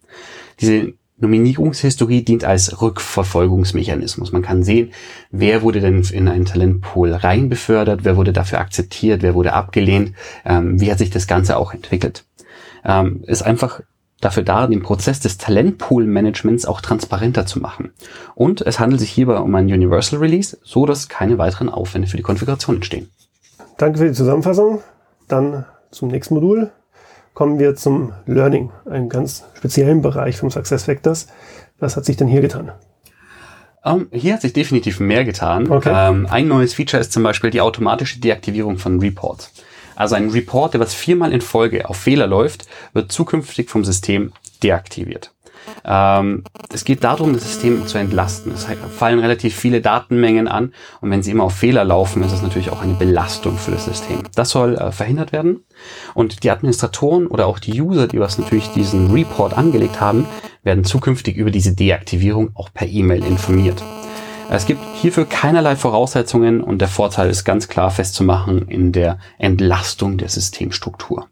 Diese 0.60 0.94
Nominierungshistorie 1.18 2.24
dient 2.24 2.44
als 2.44 2.82
Rückverfolgungsmechanismus. 2.82 4.34
Man 4.34 4.42
kann 4.42 4.64
sehen, 4.64 4.92
wer 5.32 5.62
wurde 5.64 5.80
denn 5.80 6.04
in 6.04 6.28
einen 6.28 6.46
Talentpool 6.46 7.14
rein 7.14 7.50
befördert, 7.50 8.02
wer 8.04 8.18
wurde 8.18 8.34
dafür 8.34 8.60
akzeptiert, 8.60 9.24
wer 9.24 9.34
wurde 9.34 9.54
abgelehnt, 9.54 10.14
ähm, 10.46 10.80
wie 10.80 10.92
hat 10.92 11.00
sich 11.00 11.10
das 11.10 11.26
Ganze 11.26 11.58
auch 11.58 11.74
entwickelt 11.74 12.25
ähm, 12.86 13.24
ist 13.26 13.42
einfach 13.42 13.82
dafür 14.22 14.44
da, 14.44 14.68
den 14.68 14.82
Prozess 14.82 15.20
des 15.20 15.38
Talentpool-Managements 15.38 16.66
auch 16.66 16.82
transparenter 16.82 17.46
zu 17.46 17.60
machen. 17.60 17.92
Und 18.34 18.62
es 18.62 18.80
handelt 18.80 19.02
sich 19.02 19.12
hierbei 19.12 19.38
um 19.38 19.54
ein 19.56 19.66
Universal 19.66 20.20
Release, 20.20 20.58
so 20.64 20.86
dass 20.86 21.10
keine 21.10 21.38
weiteren 21.38 21.70
Aufwände 21.70 22.08
für 22.08 22.18
die 22.18 22.24
Konfiguration 22.24 22.78
entstehen. 22.78 23.10
Danke 23.78 24.00
für 24.00 24.08
die 24.08 24.14
Zusammenfassung. 24.14 24.82
Dann 25.28 25.66
zum 25.92 26.10
nächsten 26.10 26.36
Modul 26.36 26.72
kommen 27.34 27.60
wir 27.60 27.76
zum 27.76 28.14
Learning, 28.26 28.72
einem 28.86 29.10
ganz 29.10 29.44
speziellen 29.56 30.02
Bereich 30.02 30.38
vom 30.38 30.50
SuccessFactors. 30.50 31.28
Was 31.80 31.98
hat 31.98 32.06
sich 32.06 32.16
denn 32.16 32.28
hier 32.28 32.42
getan? 32.42 32.72
Um, 33.84 34.08
ähm, 34.12 34.20
hier 34.20 34.34
hat 34.34 34.42
sich 34.42 34.54
definitiv 34.54 35.00
mehr 35.00 35.26
getan. 35.26 35.70
Okay. 35.70 35.90
Um, 35.90 36.26
ähm, 36.26 36.28
ein 36.32 36.48
neues 36.48 36.74
Feature 36.74 37.02
ist 37.02 37.12
zum 37.12 37.24
Beispiel 37.24 37.52
die 37.52 37.62
automatische 37.62 38.20
Deaktivierung 38.20 38.78
von 38.78 39.00
Reports. 39.00 39.52
Also 39.96 40.16
ein 40.16 40.30
Report, 40.30 40.74
der 40.74 40.82
was 40.82 40.94
viermal 40.94 41.32
in 41.32 41.42
Folge 41.42 41.90
auf 41.90 41.98
Fehler 41.98 42.28
läuft, 42.28 42.66
wird 42.94 43.12
zukünftig 43.12 43.70
vom 43.70 43.86
System 43.86 44.32
deaktiviert. 44.64 45.32
Ähm, 45.84 46.44
es 46.72 46.86
geht 46.86 47.04
darum, 47.04 47.34
das 47.34 47.44
System 47.44 47.88
zu 47.88 47.98
entlasten. 47.98 48.52
Es 48.52 48.68
fallen 48.96 49.20
relativ 49.20 49.56
viele 49.56 49.82
Datenmengen 49.82 50.48
an 50.48 50.74
und 51.02 51.12
wenn 51.12 51.24
sie 51.24 51.32
immer 51.32 51.46
auf 51.46 51.56
Fehler 51.56 51.84
laufen, 51.84 52.24
ist 52.24 52.32
das 52.32 52.42
natürlich 52.42 52.70
auch 52.70 52.82
eine 52.82 52.94
Belastung 52.94 53.58
für 53.58 53.72
das 53.72 53.86
System. 53.86 54.24
Das 54.36 54.50
soll 54.50 54.76
äh, 54.76 54.92
verhindert 54.92 55.32
werden 55.32 55.64
und 56.14 56.44
die 56.44 56.52
Administratoren 56.52 57.28
oder 57.28 57.48
auch 57.48 57.60
die 57.60 57.82
User, 57.82 58.08
die 58.08 58.20
was 58.20 58.38
natürlich 58.38 58.70
diesen 58.70 59.12
Report 59.12 59.54
angelegt 59.58 60.02
haben, 60.02 60.28
werden 60.64 60.84
zukünftig 60.84 61.36
über 61.38 61.52
diese 61.52 61.76
Deaktivierung 61.76 62.52
auch 62.56 62.70
per 62.74 62.88
E-Mail 62.88 63.24
informiert. 63.24 63.84
Es 64.50 64.66
gibt 64.66 64.82
hierfür 65.02 65.26
keinerlei 65.26 65.76
Voraussetzungen 65.76 66.62
und 66.62 66.80
der 66.80 66.88
Vorteil 66.88 67.30
ist 67.30 67.46
ganz 67.46 67.68
klar 67.68 67.90
festzumachen 67.90 68.68
in 68.68 68.92
der 68.92 69.18
Entlastung 69.38 70.18
der 70.18 70.30
Systemstruktur. 70.30 71.28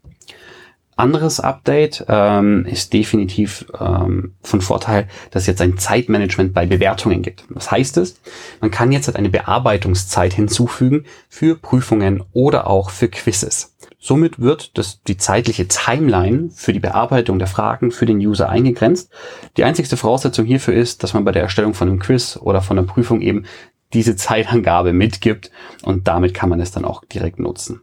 Anderes 0.96 1.40
Update 1.40 2.06
ähm, 2.08 2.66
ist 2.66 2.94
definitiv 2.94 3.66
ähm, 3.80 4.34
von 4.42 4.62
Vorteil, 4.62 5.08
dass 5.32 5.44
es 5.44 5.48
jetzt 5.48 5.62
ein 5.62 5.78
Zeitmanagement 5.78 6.54
bei 6.54 6.66
Bewertungen 6.66 7.22
gibt. 7.22 7.46
Was 7.50 7.72
heißt 7.72 7.98
es? 7.98 8.20
Man 8.62 8.70
kann 8.70 8.92
jetzt 8.92 9.08
halt 9.08 9.18
eine 9.18 9.30
Bearbeitungszeit 9.30 10.34
hinzufügen 10.34 11.06
für 11.30 11.56
Prüfungen 11.56 12.24
oder 12.32 12.68
auch 12.68 12.92
für 12.92 13.08
Quizzes. 13.08 13.73
Somit 14.06 14.42
wird 14.42 14.78
das, 14.78 15.02
die 15.04 15.16
zeitliche 15.16 15.70
Timeline 15.70 16.50
für 16.54 16.74
die 16.74 16.82
Bearbeitung 16.82 17.40
der 17.40 17.48
Fragen 17.48 17.90
für 17.90 18.06
den 18.06 18.18
User 18.18 18.50
eingegrenzt. 18.50 19.10
Die 19.56 19.64
einzigste 19.64 19.96
Voraussetzung 19.96 20.46
hierfür 20.46 20.74
ist, 20.74 21.04
dass 21.04 21.14
man 21.14 21.24
bei 21.24 21.32
der 21.32 21.42
Erstellung 21.42 21.74
von 21.74 21.88
einem 21.88 22.00
Quiz 22.00 22.36
oder 22.36 22.62
von 22.62 22.78
einer 22.78 22.86
Prüfung 22.86 23.22
eben 23.22 23.46
diese 23.94 24.18
Zeitangabe 24.18 24.92
mitgibt 24.92 25.52
und 25.84 26.10
damit 26.10 26.34
kann 26.34 26.50
man 26.50 26.60
es 26.60 26.72
dann 26.72 26.84
auch 26.84 27.06
direkt 27.06 27.40
nutzen. 27.40 27.82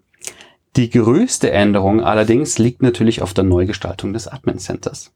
Die 0.77 0.89
größte 0.89 1.51
Änderung 1.51 2.01
allerdings 2.01 2.59
liegt 2.59 2.81
natürlich 2.81 3.23
auf 3.23 3.35
der 3.35 3.43
Neugestaltung 3.43 4.13
des 4.13 4.29
Admin 4.29 4.59
Centers. 4.59 5.13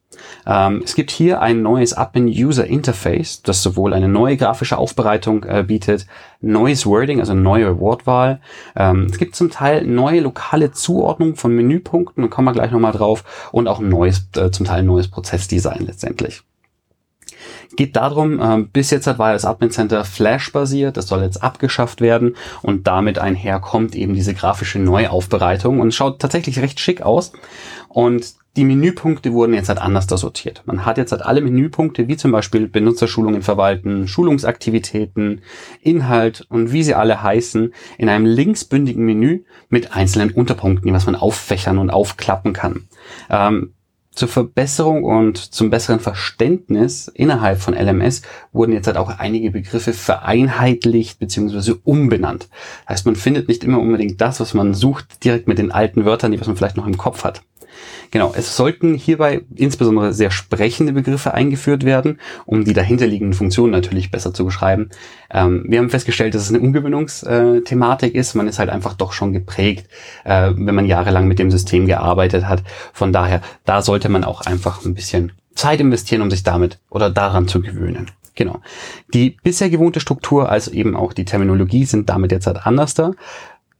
Ähm, 0.46 0.82
es 0.84 0.96
gibt 0.96 1.12
hier 1.12 1.40
ein 1.40 1.62
neues 1.62 1.92
Admin 1.92 2.26
User 2.26 2.66
Interface, 2.66 3.42
das 3.42 3.62
sowohl 3.62 3.94
eine 3.94 4.08
neue 4.08 4.36
grafische 4.36 4.78
Aufbereitung 4.78 5.44
äh, 5.44 5.62
bietet, 5.62 6.06
neues 6.40 6.86
Wording, 6.86 7.20
also 7.20 7.34
neue 7.34 7.78
Wortwahl. 7.78 8.40
Ähm, 8.74 9.06
es 9.08 9.18
gibt 9.18 9.36
zum 9.36 9.50
Teil 9.50 9.86
neue 9.86 10.20
lokale 10.20 10.72
Zuordnung 10.72 11.36
von 11.36 11.54
Menüpunkten, 11.54 12.24
da 12.24 12.28
kommen 12.28 12.48
wir 12.48 12.52
gleich 12.52 12.72
nochmal 12.72 12.92
drauf, 12.92 13.50
und 13.52 13.68
auch 13.68 13.78
neues, 13.78 14.28
äh, 14.36 14.50
zum 14.50 14.66
Teil 14.66 14.82
neues 14.82 15.08
Prozessdesign 15.08 15.86
letztendlich. 15.86 16.42
Geht 17.77 17.96
darum, 17.96 18.40
äh, 18.40 18.64
bis 18.72 18.90
jetzt 18.90 19.07
war 19.18 19.33
das 19.33 19.44
Admin 19.44 19.70
Center 19.70 20.05
Flash-basiert, 20.05 20.96
das 20.96 21.09
soll 21.09 21.22
jetzt 21.22 21.42
abgeschafft 21.42 22.00
werden 22.00 22.37
und 22.62 22.87
damit 22.87 23.18
einher 23.18 23.61
kommt 23.61 23.94
eben 23.94 24.14
diese 24.14 24.35
grafische 24.35 24.79
Neuaufbereitung 24.79 25.81
und 25.81 25.94
schaut 25.94 26.20
tatsächlich 26.20 26.61
recht 26.61 26.81
schick 26.81 27.03
aus. 27.03 27.33
Und 27.88 28.35
die 28.57 28.64
Menüpunkte 28.64 29.33
wurden 29.33 29.55
jetzt 29.55 29.68
halt 29.68 29.81
anders 29.81 30.07
da 30.07 30.16
sortiert. 30.16 30.62
Man 30.64 30.87
hat 30.87 30.96
jetzt 30.96 31.11
halt 31.11 31.22
alle 31.22 31.40
Menüpunkte, 31.40 32.07
wie 32.07 32.16
zum 32.16 32.31
Beispiel 32.31 32.68
Benutzerschulungen 32.68 33.42
verwalten, 33.42 34.07
Schulungsaktivitäten, 34.07 35.42
Inhalt 35.81 36.46
und 36.50 36.72
wie 36.72 36.85
sie 36.85 36.94
alle 36.94 37.22
heißen, 37.22 37.74
in 37.98 38.09
einem 38.09 38.27
linksbündigen 38.27 39.05
Menü 39.05 39.44
mit 39.68 39.94
einzelnen 39.94 40.31
Unterpunkten, 40.31 40.87
die 40.87 40.94
was 40.94 41.07
man 41.07 41.16
auffächern 41.16 41.79
und 41.79 41.90
aufklappen 41.90 42.53
kann. 42.53 42.88
Ähm, 43.29 43.74
zur 44.14 44.29
Verbesserung 44.29 45.05
und 45.05 45.38
zum 45.38 45.70
besseren 45.70 46.00
Verständnis 46.00 47.09
innerhalb 47.09 47.61
von 47.61 47.74
LMS 47.74 48.22
wurden 48.53 48.72
jetzt 48.72 48.87
halt 48.87 48.96
auch 48.96 49.18
einige 49.18 49.50
Begriffe 49.50 49.92
vereinheitlicht 49.92 51.18
bzw. 51.18 51.74
umbenannt. 51.85 52.48
Heißt, 52.88 53.07
man 53.07 53.16
findet 53.16 53.48
nicht 53.48 53.64
immer 53.64 53.81
unbedingt 53.81 54.20
das, 54.20 54.40
was 54.40 54.55
man 54.55 54.74
sucht, 54.74 55.24
direkt 55.24 55.48
mit 55.48 55.59
den 55.59 55.72
alten 55.72 56.05
Wörtern, 56.05 56.33
die 56.33 56.40
was 56.40 56.46
man 56.46 56.57
vielleicht 56.57 56.77
noch 56.77 56.87
im 56.87 56.96
Kopf 56.96 57.24
hat. 57.24 57.42
Genau, 58.11 58.33
es 58.37 58.57
sollten 58.57 58.94
hierbei 58.94 59.42
insbesondere 59.55 60.12
sehr 60.12 60.31
sprechende 60.31 60.92
Begriffe 60.92 61.35
eingeführt 61.35 61.85
werden, 61.85 62.20
um 62.46 62.64
die 62.64 62.72
dahinterliegenden 62.72 63.35
Funktionen 63.35 63.72
natürlich 63.72 64.11
besser 64.11 64.33
zu 64.33 64.44
beschreiben. 64.44 64.90
Ähm, 65.35 65.64
wir 65.68 65.81
haben 65.81 65.90
festgestellt, 65.90 66.35
dass 66.35 66.42
es 66.42 66.49
eine 66.51 66.61
Umgewöhnungsthematik 66.61 68.14
ist. 68.14 68.35
Man 68.35 68.49
ist 68.49 68.59
halt 68.59 68.70
einfach 68.70 68.94
doch 68.94 69.12
schon 69.12 69.33
geprägt, 69.33 69.90
äh, 70.25 70.53
wenn 70.55 70.75
man 70.75 70.87
jahrelang 70.87 71.29
mit 71.29 71.38
dem 71.38 71.51
System 71.51 71.87
gearbeitet 71.87 72.47
hat. 72.47 72.62
Von 72.92 73.12
daher, 73.12 73.42
da 73.64 73.83
sollte 73.83 74.09
man 74.09 74.25
auch 74.25 74.42
einfach 74.42 74.85
ein 74.85 74.94
bisschen 74.94 75.33
Zeit 75.55 75.81
investieren, 75.81 76.23
um 76.23 76.31
sich 76.31 76.44
damit 76.44 76.79
oder 76.88 77.11
daran 77.11 77.49
zu 77.49 77.61
gewöhnen. 77.61 78.11
Genau. 78.37 78.61
Die 79.12 79.37
bisher 79.42 79.70
gewohnte 79.70 80.01
Struktur, 80.01 80.49
also 80.49 80.70
eben 80.73 80.97
auch 80.97 81.12
die 81.12 81.25
Terminologie, 81.25 81.85
sind 81.85 82.09
damit 82.09 82.33
jetzt 82.33 82.47
halt 82.47 82.66
anders 82.66 82.94
da. 82.94 83.12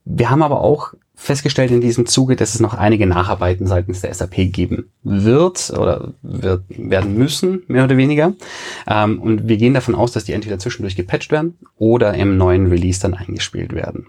Wir 0.05 0.29
haben 0.29 0.43
aber 0.43 0.61
auch 0.61 0.93
festgestellt 1.15 1.71
in 1.71 1.81
diesem 1.81 2.05
Zuge, 2.05 2.35
dass 2.35 2.53
es 2.53 2.59
noch 2.59 2.73
einige 2.73 3.07
Nacharbeiten 3.07 3.67
seitens 3.67 4.01
der 4.01 4.13
SAP 4.13 4.51
geben 4.51 4.91
wird 5.03 5.71
oder 5.71 6.13
wird, 6.21 6.63
werden 6.69 7.17
müssen, 7.17 7.63
mehr 7.67 7.85
oder 7.85 7.97
weniger. 7.97 8.33
Ähm, 8.87 9.21
und 9.21 9.47
wir 9.47 9.57
gehen 9.57 9.73
davon 9.73 9.95
aus, 9.95 10.11
dass 10.11 10.25
die 10.25 10.33
entweder 10.33 10.59
zwischendurch 10.59 10.95
gepatcht 10.95 11.31
werden 11.31 11.57
oder 11.77 12.13
im 12.13 12.37
neuen 12.37 12.67
Release 12.67 12.99
dann 12.99 13.13
eingespielt 13.13 13.73
werden. 13.73 14.07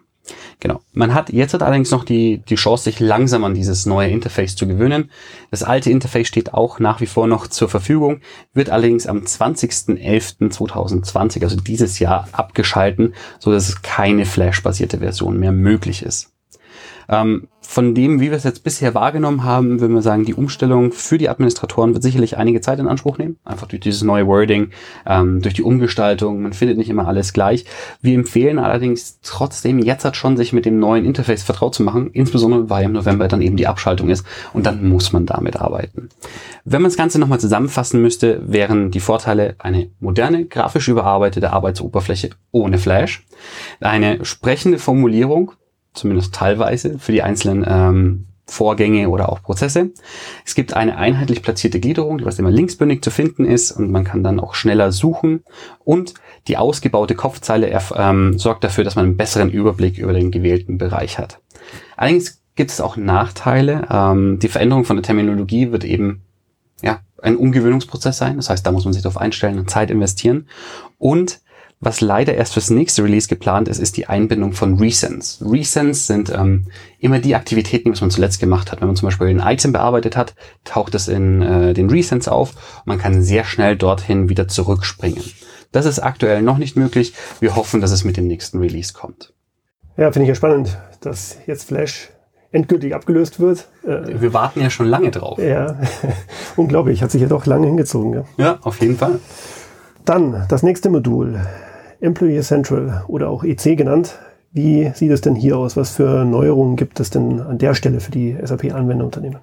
Genau. 0.59 0.81
Man 0.93 1.15
hat 1.15 1.31
jetzt 1.31 1.55
hat 1.55 1.63
allerdings 1.63 1.91
noch 1.91 2.05
die, 2.05 2.39
die 2.39 2.57
Chance, 2.57 2.85
sich 2.85 3.01
langsam 3.01 3.45
an 3.45 3.55
dieses 3.55 3.87
neue 3.87 4.09
Interface 4.09 4.57
zu 4.57 4.67
gewöhnen. 4.67 5.11
Das 5.51 5.63
alte 5.63 5.91
Interface 5.91 6.27
steht 6.27 6.55
auch 6.55 6.81
nach 6.81 7.01
wie 7.01 7.07
vor 7.07 7.27
noch 7.27 7.47
zur 7.47 7.69
Verfügung, 7.69 8.21
wird 8.55 8.71
allerdings 8.71 9.07
am 9.07 9.19
20.11.2020, 9.19 11.43
also 11.43 11.57
dieses 11.57 11.99
Jahr, 11.99 12.27
abgeschalten, 12.33 13.13
so 13.39 13.53
dass 13.53 13.69
es 13.69 13.83
keine 13.83 14.25
Flash-basierte 14.25 14.97
Version 14.99 15.39
mehr 15.39 15.53
möglich 15.53 16.03
ist. 16.03 16.33
Ähm, 17.09 17.49
von 17.69 17.95
dem, 17.95 18.21
wie 18.21 18.31
wir 18.31 18.37
es 18.37 18.45
jetzt 18.45 18.63
bisher 18.63 18.95
wahrgenommen 18.95 19.43
haben, 19.43 19.81
würden 19.81 19.95
wir 19.95 20.03
sagen, 20.03 20.25
die 20.25 20.35
Umstellung 20.35 20.93
für 20.93 21.19
die 21.19 21.29
Administratoren 21.29 21.95
wird 21.95 22.03
sicherlich 22.03 22.37
einige 22.39 22.61
Zeit 22.61 22.79
in 22.79 22.87
Anspruch 22.87 23.19
nehmen. 23.19 23.39
Einfach 23.45 23.67
durch 23.67 23.81
dieses 23.81 24.03
neue 24.03 24.27
Wording, 24.27 24.71
ähm, 25.05 25.43
durch 25.43 25.55
die 25.55 25.63
Umgestaltung. 25.63 26.43
Man 26.43 26.53
findet 26.53 26.79
nicht 26.79 26.89
immer 26.89 27.09
alles 27.09 27.33
gleich. 27.33 27.65
Wir 28.01 28.15
empfehlen 28.15 28.59
allerdings 28.59 29.19
trotzdem 29.23 29.81
jetzt 29.81 30.05
hat 30.05 30.17
schon 30.17 30.37
sich 30.37 30.53
mit 30.53 30.65
dem 30.65 30.79
neuen 30.79 31.05
Interface 31.05 31.43
vertraut 31.43 31.75
zu 31.75 31.83
machen, 31.83 32.11
insbesondere 32.13 32.71
weil 32.71 32.85
im 32.85 32.93
November 32.93 33.29
dann 33.29 33.43
eben 33.43 33.57
die 33.57 33.67
Abschaltung 33.67 34.09
ist 34.09 34.25
und 34.53 34.65
dann 34.65 34.89
muss 34.89 35.13
man 35.13 35.27
damit 35.27 35.57
arbeiten. 35.57 36.09
Wenn 36.65 36.83
man 36.83 36.91
das 36.91 36.97
Ganze 36.97 37.19
nochmal 37.19 37.41
zusammenfassen 37.41 38.01
müsste, 38.01 38.41
wären 38.47 38.91
die 38.91 39.01
Vorteile 39.01 39.57
eine 39.59 39.91
moderne, 40.01 40.47
grafisch 40.47 40.89
überarbeitete 40.89 41.53
Arbeitsoberfläche 41.53 42.31
ohne 42.53 42.79
Flash, 42.79 43.27
eine 43.81 44.25
sprechende 44.25 44.79
Formulierung, 44.79 45.53
zumindest 45.97 46.35
teilweise, 46.35 46.99
für 46.99 47.13
die 47.13 47.23
einzelnen 47.23 47.65
ähm, 47.67 48.27
Vorgänge 48.49 49.09
oder 49.09 49.29
auch 49.29 49.43
Prozesse. 49.43 49.91
Es 50.45 50.55
gibt 50.55 50.75
eine 50.75 50.97
einheitlich 50.97 51.43
platzierte 51.43 51.81
Gliederung, 51.81 52.19
die 52.19 52.25
was 52.25 52.39
immer 52.39 52.51
linksbündig 52.51 53.03
zu 53.03 53.11
finden 53.11 53.45
ist 53.45 53.73
und 53.73 53.91
man 53.91 54.05
kann 54.05 54.23
dann 54.23 54.39
auch 54.39 54.55
schneller 54.55 54.93
suchen. 54.93 55.43
Und 55.85 56.15
die 56.47 56.57
ausgebaute 56.57 57.17
Kopfzeile 57.17 57.77
ähm, 57.97 58.39
sorgt 58.39 58.63
dafür, 58.63 58.85
dass 58.85 58.95
man 58.95 59.07
einen 59.07 59.17
besseren 59.17 59.51
Überblick 59.51 59.99
über 59.99 60.13
den 60.13 60.31
gewählten 60.31 60.79
Bereich 60.79 61.19
hat. 61.19 61.41
Allerdings 61.97 62.41
gibt 62.55 62.71
es 62.71 62.81
auch 62.81 62.97
Nachteile. 62.97 63.89
Ähm, 63.91 64.39
die 64.39 64.49
Veränderung 64.49 64.85
von 64.85 64.97
der 64.97 65.03
Terminologie 65.03 65.73
wird 65.73 65.85
eben 65.85 66.23
ja, 66.83 67.01
ein 67.21 67.37
Umgewöhnungsprozess 67.37 68.17
sein. 68.17 68.37
Das 68.37 68.49
heißt, 68.49 68.65
da 68.65 68.71
muss 68.71 68.85
man 68.85 68.93
sich 68.93 69.03
darauf 69.03 69.21
einstellen 69.21 69.59
und 69.59 69.71
Zeit 69.71 69.91
investieren. 69.91 70.47
Und 70.99 71.41
was 71.81 72.01
leider 72.01 72.35
erst 72.35 72.55
fürs 72.55 72.71
nächste 72.71 73.05
Release 73.05 73.29
geplant 73.29 73.69
ist, 73.69 73.79
ist 73.79 73.97
die 73.99 74.07
Einbindung 74.07 74.53
von 74.53 74.79
Resends. 74.79 75.43
Resends 75.45 76.07
sind 76.07 76.31
ähm, 76.31 76.67
immer 76.99 77.19
die 77.19 77.35
Aktivitäten, 77.35 77.93
was 77.93 78.01
man 78.01 78.11
zuletzt 78.11 78.41
gemacht 78.41 78.73
hat. 78.73 78.81
Wenn 78.81 78.89
man 78.89 78.97
zum 78.97 79.09
Beispiel 79.09 79.29
ein 79.29 79.41
Item 79.41 79.73
bearbeitet 79.73 80.17
hat, 80.17 80.35
taucht 80.65 80.95
es 80.95 81.07
in 81.07 81.43
äh, 81.43 81.75
den 81.75 81.91
Resends 81.91 82.29
auf 82.29 82.55
und 82.81 82.87
man 82.87 82.99
kann 82.99 83.23
sehr 83.23 83.45
schnell 83.45 83.77
dorthin 83.77 84.31
wieder 84.31 84.49
zurückspringen. 84.49 85.23
Das 85.73 85.85
ist 85.85 85.99
aktuell 85.99 86.41
noch 86.41 86.57
nicht 86.57 86.77
möglich. 86.77 87.13
Wir 87.41 87.57
hoffen, 87.57 87.83
dass 87.83 87.91
es 87.91 88.05
mit 88.05 88.17
dem 88.17 88.27
nächsten 88.27 88.59
Release 88.59 88.95
kommt. 88.95 89.35
Ja, 89.99 90.11
finde 90.13 90.25
ich 90.25 90.29
ja 90.31 90.35
spannend, 90.35 90.79
dass 91.03 91.37
jetzt 91.47 91.65
Flash 91.65 92.09
endgültig 92.53 92.95
abgelöst 92.95 93.39
wird. 93.39 93.69
Äh, 93.85 94.21
Wir 94.21 94.33
warten 94.33 94.63
ja 94.63 94.71
schon 94.71 94.87
lange 94.87 95.11
drauf. 95.11 95.39
Ja, 95.39 95.79
unglaublich, 96.57 97.03
hat 97.03 97.11
sich 97.11 97.21
ja 97.21 97.29
doch 97.29 97.45
lange 97.45 97.67
hingezogen. 97.67 98.15
Ja, 98.15 98.25
ja 98.39 98.59
auf 98.63 98.81
jeden 98.81 98.97
Fall. 98.97 99.21
Dann 100.07 100.47
das 100.49 100.63
nächste 100.63 100.89
Modul, 100.89 101.41
Employee 102.01 102.43
Central 102.43 103.05
oder 103.09 103.31
auch 103.31 103.45
EC 103.45 103.77
genannt. 103.77 104.19
Wie 104.53 104.91
sieht 104.95 105.11
es 105.11 105.21
denn 105.21 105.35
hier 105.35 105.59
aus? 105.59 105.77
Was 105.77 105.91
für 105.91 106.25
Neuerungen 106.25 106.77
gibt 106.77 106.99
es 107.01 107.11
denn 107.11 107.41
an 107.41 107.59
der 107.59 107.75
Stelle 107.75 108.01
für 108.01 108.11
die 108.11 108.37
SAP-Anwenderunternehmen? 108.43 109.41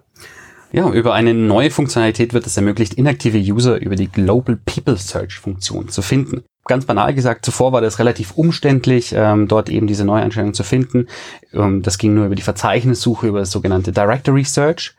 Ja, 0.71 0.89
über 0.89 1.13
eine 1.13 1.35
neue 1.35 1.69
Funktionalität 1.69 2.33
wird 2.33 2.47
es 2.47 2.57
ermöglicht, 2.57 2.95
inaktive 2.95 3.37
User 3.37 3.79
über 3.79 3.95
die 3.95 4.07
Global 4.07 4.57
People 4.65 4.97
Search 4.97 5.35
Funktion 5.35 5.89
zu 5.89 6.01
finden. 6.01 6.43
Ganz 6.65 6.85
banal 6.85 7.13
gesagt, 7.13 7.45
zuvor 7.45 7.73
war 7.73 7.81
das 7.81 7.99
relativ 7.99 8.31
umständlich, 8.31 9.13
ähm, 9.15 9.47
dort 9.47 9.69
eben 9.69 9.85
diese 9.85 10.03
Neueinstellungen 10.03 10.55
zu 10.55 10.63
finden. 10.63 11.07
Ähm, 11.53 11.83
das 11.83 11.99
ging 11.99 12.15
nur 12.15 12.25
über 12.25 12.35
die 12.35 12.41
Verzeichnissuche, 12.41 13.27
über 13.27 13.39
das 13.39 13.51
sogenannte 13.51 13.91
Directory 13.91 14.45
Search. 14.45 14.95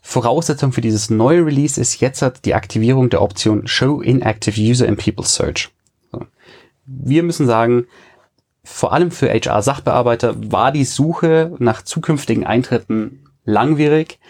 Voraussetzung 0.00 0.72
für 0.72 0.80
dieses 0.80 1.08
neue 1.08 1.46
Release 1.46 1.80
ist 1.80 2.00
jetzt 2.00 2.24
die 2.44 2.54
Aktivierung 2.54 3.08
der 3.08 3.22
Option 3.22 3.68
Show 3.68 4.00
Inactive 4.00 4.60
User 4.60 4.86
in 4.86 4.96
People 4.96 5.24
Search. 5.24 5.70
Wir 6.84 7.22
müssen 7.22 7.46
sagen, 7.46 7.86
vor 8.64 8.92
allem 8.92 9.10
für 9.10 9.28
HR-Sachbearbeiter 9.28 10.34
war 10.52 10.72
die 10.72 10.84
Suche 10.84 11.54
nach 11.58 11.82
zukünftigen 11.82 12.44
Eintritten 12.44 13.24
langwierig, 13.44 14.20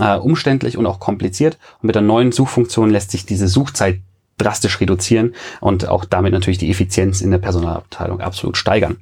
äh, 0.00 0.16
umständlich 0.16 0.76
und 0.76 0.86
auch 0.86 0.98
kompliziert. 0.98 1.58
Und 1.80 1.88
mit 1.88 1.94
der 1.94 2.02
neuen 2.02 2.32
Suchfunktion 2.32 2.90
lässt 2.90 3.10
sich 3.10 3.26
diese 3.26 3.48
Suchzeit 3.48 4.00
drastisch 4.38 4.80
reduzieren 4.80 5.34
und 5.60 5.88
auch 5.88 6.04
damit 6.04 6.32
natürlich 6.32 6.58
die 6.58 6.70
Effizienz 6.70 7.20
in 7.20 7.30
der 7.30 7.38
Personalabteilung 7.38 8.20
absolut 8.20 8.56
steigern. 8.56 8.98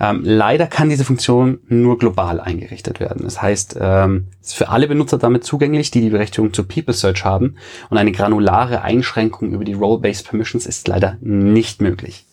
Ähm, 0.00 0.22
leider 0.24 0.66
kann 0.66 0.90
diese 0.90 1.04
Funktion 1.04 1.60
nur 1.68 1.98
global 1.98 2.40
eingerichtet 2.40 3.00
werden. 3.00 3.22
Das 3.24 3.40
heißt, 3.40 3.76
ähm, 3.80 4.28
ist 4.40 4.54
für 4.54 4.68
alle 4.68 4.88
Benutzer 4.88 5.18
damit 5.18 5.44
zugänglich, 5.44 5.90
die 5.90 6.00
die 6.00 6.10
Berechtigung 6.10 6.52
zur 6.52 6.68
People 6.68 6.94
Search 6.94 7.24
haben 7.24 7.56
und 7.90 7.98
eine 7.98 8.12
granulare 8.12 8.82
Einschränkung 8.82 9.52
über 9.52 9.64
die 9.64 9.74
Role-Based 9.74 10.28
Permissions 10.28 10.66
ist 10.66 10.88
leider 10.88 11.16
nicht 11.20 11.80
möglich. 11.80 12.26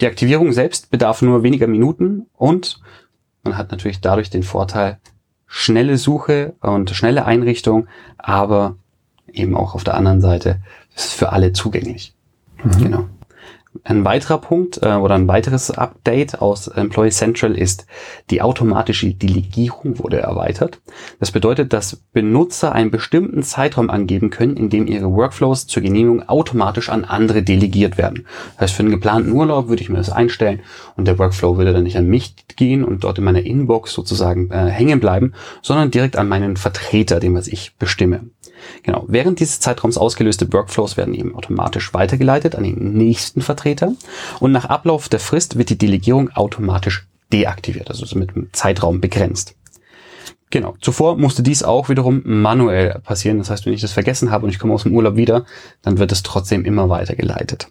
Die 0.00 0.06
Aktivierung 0.06 0.52
selbst 0.52 0.90
bedarf 0.90 1.20
nur 1.22 1.42
weniger 1.42 1.66
Minuten 1.66 2.26
und 2.36 2.80
man 3.42 3.56
hat 3.56 3.70
natürlich 3.70 4.00
dadurch 4.00 4.30
den 4.30 4.42
Vorteil, 4.42 4.98
schnelle 5.46 5.96
Suche 5.96 6.54
und 6.60 6.90
schnelle 6.90 7.24
Einrichtung, 7.24 7.88
aber 8.18 8.76
eben 9.32 9.56
auch 9.56 9.74
auf 9.74 9.84
der 9.84 9.94
anderen 9.94 10.20
Seite 10.20 10.60
ist 10.94 11.06
es 11.06 11.12
für 11.12 11.32
alle 11.32 11.52
zugänglich. 11.52 12.14
Mhm. 12.62 12.82
Genau. 12.82 13.08
Ein 13.84 14.04
weiterer 14.04 14.38
Punkt 14.38 14.82
äh, 14.82 14.94
oder 14.94 15.14
ein 15.14 15.28
weiteres 15.28 15.70
Update 15.70 16.42
aus 16.42 16.66
Employee 16.66 17.10
Central 17.10 17.56
ist, 17.56 17.86
die 18.30 18.42
automatische 18.42 19.14
Delegierung 19.14 20.00
wurde 20.00 20.18
erweitert. 20.18 20.80
Das 21.20 21.30
bedeutet, 21.30 21.72
dass 21.72 21.94
Benutzer 22.12 22.72
einen 22.72 22.90
bestimmten 22.90 23.44
Zeitraum 23.44 23.88
angeben 23.88 24.30
können, 24.30 24.56
in 24.56 24.70
dem 24.70 24.88
ihre 24.88 25.12
Workflows 25.12 25.68
zur 25.68 25.84
Genehmigung 25.84 26.28
automatisch 26.28 26.88
an 26.88 27.04
andere 27.04 27.44
delegiert 27.44 27.96
werden. 27.96 28.26
Das 28.54 28.62
heißt, 28.62 28.74
für 28.74 28.82
einen 28.82 28.90
geplanten 28.90 29.30
Urlaub 29.30 29.68
würde 29.68 29.82
ich 29.82 29.88
mir 29.88 29.98
das 29.98 30.10
einstellen 30.10 30.60
und 30.96 31.06
der 31.06 31.20
Workflow 31.20 31.56
würde 31.56 31.72
dann 31.72 31.84
nicht 31.84 31.96
an 31.96 32.08
mich 32.08 32.34
gehen 32.56 32.82
und 32.82 33.04
dort 33.04 33.18
in 33.18 33.24
meiner 33.24 33.46
Inbox 33.46 33.92
sozusagen 33.92 34.50
äh, 34.50 34.66
hängen 34.66 34.98
bleiben, 34.98 35.32
sondern 35.62 35.92
direkt 35.92 36.16
an 36.16 36.28
meinen 36.28 36.56
Vertreter, 36.56 37.20
den 37.20 37.36
was 37.36 37.46
ich 37.46 37.76
bestimme. 37.78 38.22
Genau. 38.82 39.04
Während 39.08 39.40
dieses 39.40 39.60
Zeitraums 39.60 39.96
ausgelöste 39.96 40.52
Workflows 40.52 40.96
werden 40.98 41.14
eben 41.14 41.34
automatisch 41.34 41.94
weitergeleitet 41.94 42.56
an 42.56 42.64
den 42.64 42.92
nächsten 42.92 43.40
Vertreter 43.40 43.59
und 44.40 44.52
nach 44.52 44.66
Ablauf 44.66 45.08
der 45.08 45.20
Frist 45.20 45.58
wird 45.58 45.70
die 45.70 45.78
Delegierung 45.78 46.30
automatisch 46.30 47.06
deaktiviert, 47.32 47.88
also 47.88 48.18
mit 48.18 48.30
einem 48.30 48.48
Zeitraum 48.52 49.00
begrenzt. 49.00 49.54
Genau. 50.50 50.74
Zuvor 50.80 51.16
musste 51.16 51.44
dies 51.44 51.62
auch 51.62 51.88
wiederum 51.88 52.22
manuell 52.24 53.00
passieren. 53.04 53.38
Das 53.38 53.50
heißt, 53.50 53.66
wenn 53.66 53.72
ich 53.72 53.80
das 53.80 53.92
vergessen 53.92 54.32
habe 54.32 54.44
und 54.44 54.50
ich 54.50 54.58
komme 54.58 54.74
aus 54.74 54.82
dem 54.82 54.94
Urlaub 54.94 55.14
wieder, 55.14 55.44
dann 55.82 55.98
wird 55.98 56.10
es 56.10 56.24
trotzdem 56.24 56.64
immer 56.64 56.88
weitergeleitet. 56.88 57.68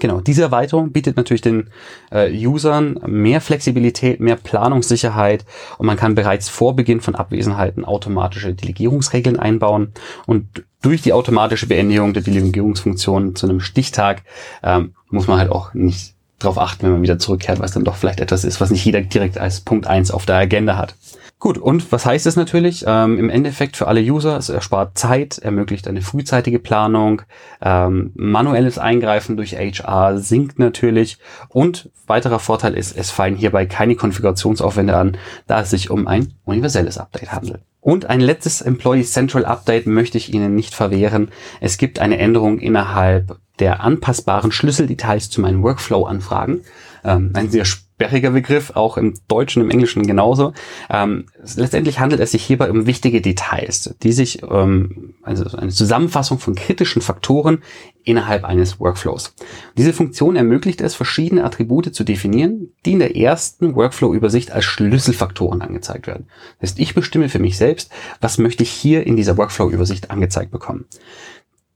Genau, 0.00 0.20
diese 0.20 0.42
Erweiterung 0.42 0.92
bietet 0.92 1.16
natürlich 1.16 1.42
den 1.42 1.68
äh, 2.10 2.30
Usern 2.46 3.00
mehr 3.06 3.40
Flexibilität, 3.40 4.20
mehr 4.20 4.36
Planungssicherheit 4.36 5.44
und 5.78 5.86
man 5.86 5.96
kann 5.96 6.14
bereits 6.14 6.48
vor 6.48 6.76
Beginn 6.76 7.00
von 7.00 7.14
Abwesenheiten 7.14 7.84
automatische 7.84 8.54
Delegierungsregeln 8.54 9.38
einbauen 9.38 9.92
und 10.26 10.64
durch 10.80 11.02
die 11.02 11.12
automatische 11.12 11.66
Beendigung 11.66 12.14
der 12.14 12.22
Delegierungsfunktion 12.22 13.34
zu 13.34 13.48
einem 13.48 13.60
Stichtag 13.60 14.22
ähm, 14.62 14.94
muss 15.10 15.26
man 15.26 15.38
halt 15.38 15.50
auch 15.50 15.74
nicht 15.74 16.14
darauf 16.38 16.58
achten, 16.58 16.84
wenn 16.84 16.92
man 16.92 17.02
wieder 17.02 17.18
zurückkehrt, 17.18 17.58
was 17.58 17.72
dann 17.72 17.84
doch 17.84 17.96
vielleicht 17.96 18.20
etwas 18.20 18.44
ist, 18.44 18.60
was 18.60 18.70
nicht 18.70 18.84
jeder 18.84 19.00
direkt 19.00 19.38
als 19.38 19.60
Punkt 19.60 19.86
eins 19.86 20.10
auf 20.10 20.24
der 20.24 20.36
Agenda 20.36 20.76
hat. 20.76 20.94
Gut, 21.40 21.56
und 21.56 21.92
was 21.92 22.04
heißt 22.04 22.26
es 22.26 22.34
natürlich? 22.34 22.84
Ähm, 22.86 23.16
Im 23.16 23.30
Endeffekt 23.30 23.76
für 23.76 23.86
alle 23.86 24.00
User, 24.00 24.36
es 24.36 24.48
erspart 24.48 24.98
Zeit, 24.98 25.38
ermöglicht 25.38 25.86
eine 25.86 26.02
frühzeitige 26.02 26.58
Planung, 26.58 27.22
ähm, 27.62 28.10
manuelles 28.16 28.78
Eingreifen 28.78 29.36
durch 29.36 29.54
HR 29.54 30.18
sinkt 30.18 30.58
natürlich 30.58 31.18
und 31.48 31.90
weiterer 32.08 32.40
Vorteil 32.40 32.74
ist, 32.74 32.96
es 32.96 33.12
fallen 33.12 33.36
hierbei 33.36 33.66
keine 33.66 33.94
Konfigurationsaufwände 33.94 34.96
an, 34.96 35.16
da 35.46 35.60
es 35.60 35.70
sich 35.70 35.90
um 35.90 36.08
ein 36.08 36.34
universelles 36.44 36.98
Update 36.98 37.30
handelt. 37.30 37.60
Und 37.80 38.06
ein 38.06 38.20
letztes 38.20 38.60
Employee 38.60 39.04
Central 39.04 39.44
Update 39.44 39.86
möchte 39.86 40.18
ich 40.18 40.34
Ihnen 40.34 40.56
nicht 40.56 40.74
verwehren. 40.74 41.30
Es 41.60 41.78
gibt 41.78 42.00
eine 42.00 42.18
Änderung 42.18 42.58
innerhalb 42.58 43.38
der 43.60 43.80
anpassbaren 43.84 44.50
Schlüsseldetails 44.50 45.30
zu 45.30 45.40
meinen 45.40 45.62
Workflow-Anfragen. 45.62 46.62
Ähm, 47.04 47.30
ein 47.34 47.48
sehr 47.48 47.64
sperriger 47.98 48.30
Begriff, 48.30 48.70
auch 48.76 48.96
im 48.96 49.14
Deutschen, 49.26 49.60
im 49.60 49.70
Englischen 49.70 50.06
genauso. 50.06 50.52
Ähm, 50.88 51.26
letztendlich 51.56 51.98
handelt 51.98 52.20
es 52.20 52.30
sich 52.30 52.44
hierbei 52.44 52.70
um 52.70 52.86
wichtige 52.86 53.20
Details, 53.20 53.96
die 54.04 54.12
sich, 54.12 54.42
ähm, 54.48 55.14
also 55.24 55.44
eine 55.56 55.72
Zusammenfassung 55.72 56.38
von 56.38 56.54
kritischen 56.54 57.02
Faktoren 57.02 57.58
innerhalb 58.04 58.44
eines 58.44 58.78
Workflows. 58.78 59.34
Diese 59.76 59.92
Funktion 59.92 60.36
ermöglicht 60.36 60.80
es, 60.80 60.94
verschiedene 60.94 61.42
Attribute 61.42 61.92
zu 61.92 62.04
definieren, 62.04 62.68
die 62.86 62.92
in 62.92 63.00
der 63.00 63.16
ersten 63.16 63.74
Workflow-Übersicht 63.74 64.52
als 64.52 64.64
Schlüsselfaktoren 64.64 65.60
angezeigt 65.60 66.06
werden. 66.06 66.28
Das 66.60 66.70
heißt, 66.70 66.78
ich 66.78 66.94
bestimme 66.94 67.28
für 67.28 67.40
mich 67.40 67.56
selbst, 67.56 67.90
was 68.20 68.38
möchte 68.38 68.62
ich 68.62 68.70
hier 68.70 69.04
in 69.08 69.16
dieser 69.16 69.36
Workflow-Übersicht 69.36 70.12
angezeigt 70.12 70.52
bekommen. 70.52 70.84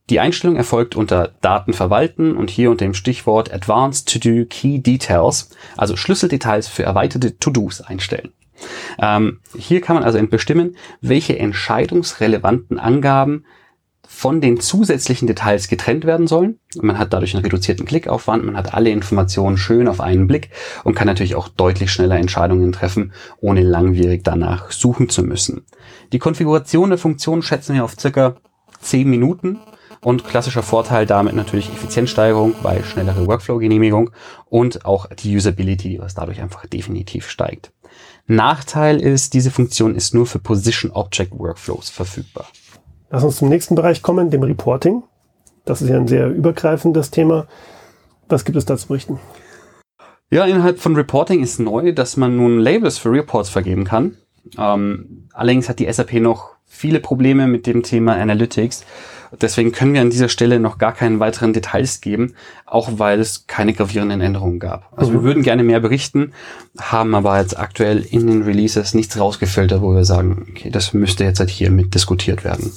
Die 0.09 0.19
Einstellung 0.19 0.57
erfolgt 0.57 0.95
unter 0.95 1.31
Daten 1.41 1.73
verwalten 1.73 2.35
und 2.35 2.49
hier 2.49 2.71
unter 2.71 2.85
dem 2.85 2.93
Stichwort 2.93 3.53
Advanced 3.53 4.09
To-Do 4.09 4.45
Key 4.49 4.79
Details, 4.79 5.49
also 5.77 5.95
Schlüsseldetails 5.95 6.67
für 6.67 6.83
erweiterte 6.83 7.37
To-Dos 7.37 7.81
einstellen. 7.81 8.33
Ähm, 8.99 9.39
hier 9.57 9.81
kann 9.81 9.95
man 9.95 10.03
also 10.03 10.21
bestimmen, 10.27 10.75
welche 11.01 11.39
entscheidungsrelevanten 11.39 12.79
Angaben 12.79 13.45
von 14.05 14.41
den 14.41 14.59
zusätzlichen 14.59 15.27
Details 15.27 15.69
getrennt 15.69 16.05
werden 16.05 16.27
sollen. 16.27 16.59
Man 16.75 16.99
hat 16.99 17.13
dadurch 17.13 17.33
einen 17.33 17.45
reduzierten 17.45 17.85
Klickaufwand, 17.85 18.43
man 18.45 18.57
hat 18.57 18.73
alle 18.73 18.89
Informationen 18.89 19.57
schön 19.57 19.87
auf 19.87 20.01
einen 20.01 20.27
Blick 20.27 20.49
und 20.83 20.95
kann 20.95 21.07
natürlich 21.07 21.35
auch 21.35 21.47
deutlich 21.47 21.91
schneller 21.91 22.17
Entscheidungen 22.17 22.73
treffen, 22.73 23.13
ohne 23.39 23.63
langwierig 23.63 24.23
danach 24.23 24.71
suchen 24.71 25.09
zu 25.09 25.23
müssen. 25.23 25.65
Die 26.11 26.19
Konfiguration 26.19 26.89
der 26.89 26.99
Funktion 26.99 27.41
schätzen 27.41 27.75
wir 27.75 27.85
auf 27.85 27.95
circa 27.99 28.35
10 28.81 29.09
Minuten 29.09 29.59
und 30.03 30.25
klassischer 30.25 30.63
Vorteil 30.63 31.05
damit 31.05 31.35
natürlich 31.35 31.69
Effizienzsteigerung 31.69 32.55
bei 32.61 32.83
schnellere 32.83 33.25
Workflow-Genehmigung 33.27 34.11
und 34.45 34.85
auch 34.85 35.07
die 35.07 35.35
Usability, 35.35 35.99
was 35.99 36.13
dadurch 36.13 36.41
einfach 36.41 36.65
definitiv 36.65 37.29
steigt. 37.29 37.71
Nachteil 38.25 39.01
ist, 39.01 39.33
diese 39.33 39.51
Funktion 39.51 39.95
ist 39.95 40.13
nur 40.13 40.25
für 40.25 40.39
Position 40.39 40.91
Object 40.91 41.37
Workflows 41.37 41.89
verfügbar. 41.89 42.47
Lass 43.09 43.23
uns 43.23 43.37
zum 43.37 43.49
nächsten 43.49 43.75
Bereich 43.75 44.01
kommen, 44.01 44.29
dem 44.29 44.43
Reporting. 44.43 45.03
Das 45.65 45.81
ist 45.81 45.89
ja 45.89 45.97
ein 45.97 46.07
sehr 46.07 46.29
übergreifendes 46.29 47.11
Thema. 47.11 47.47
Was 48.27 48.45
gibt 48.45 48.57
es 48.57 48.65
da 48.65 48.77
zu 48.77 48.87
berichten? 48.87 49.19
Ja, 50.29 50.45
innerhalb 50.45 50.79
von 50.79 50.95
Reporting 50.95 51.43
ist 51.43 51.59
neu, 51.59 51.93
dass 51.93 52.17
man 52.17 52.35
nun 52.35 52.59
Labels 52.59 52.97
für 52.97 53.11
Reports 53.11 53.49
vergeben 53.49 53.83
kann. 53.83 54.17
Ähm, 54.57 55.27
allerdings 55.31 55.69
hat 55.69 55.79
die 55.79 55.91
SAP 55.91 56.13
noch 56.13 56.53
viele 56.65 56.99
Probleme 56.99 57.45
mit 57.47 57.67
dem 57.67 57.83
Thema 57.83 58.15
Analytics. 58.15 58.83
Deswegen 59.41 59.71
können 59.71 59.93
wir 59.93 60.01
an 60.01 60.09
dieser 60.09 60.29
Stelle 60.29 60.59
noch 60.59 60.77
gar 60.77 60.93
keinen 60.93 61.19
weiteren 61.19 61.53
Details 61.53 62.01
geben, 62.01 62.35
auch 62.65 62.89
weil 62.97 63.19
es 63.19 63.47
keine 63.47 63.73
gravierenden 63.73 64.21
Änderungen 64.21 64.59
gab. 64.59 64.91
Also 64.95 65.11
mhm. 65.11 65.15
wir 65.15 65.23
würden 65.23 65.43
gerne 65.43 65.63
mehr 65.63 65.79
berichten, 65.79 66.33
haben 66.79 67.15
aber 67.15 67.39
jetzt 67.39 67.57
aktuell 67.57 67.99
in 68.01 68.27
den 68.27 68.43
Releases 68.43 68.93
nichts 68.93 69.19
rausgefiltert, 69.19 69.81
wo 69.81 69.93
wir 69.93 70.05
sagen, 70.05 70.47
okay, 70.49 70.69
das 70.69 70.93
müsste 70.93 71.23
jetzt 71.23 71.39
halt 71.39 71.49
hier 71.49 71.71
mit 71.71 71.95
diskutiert 71.95 72.43
werden. 72.43 72.71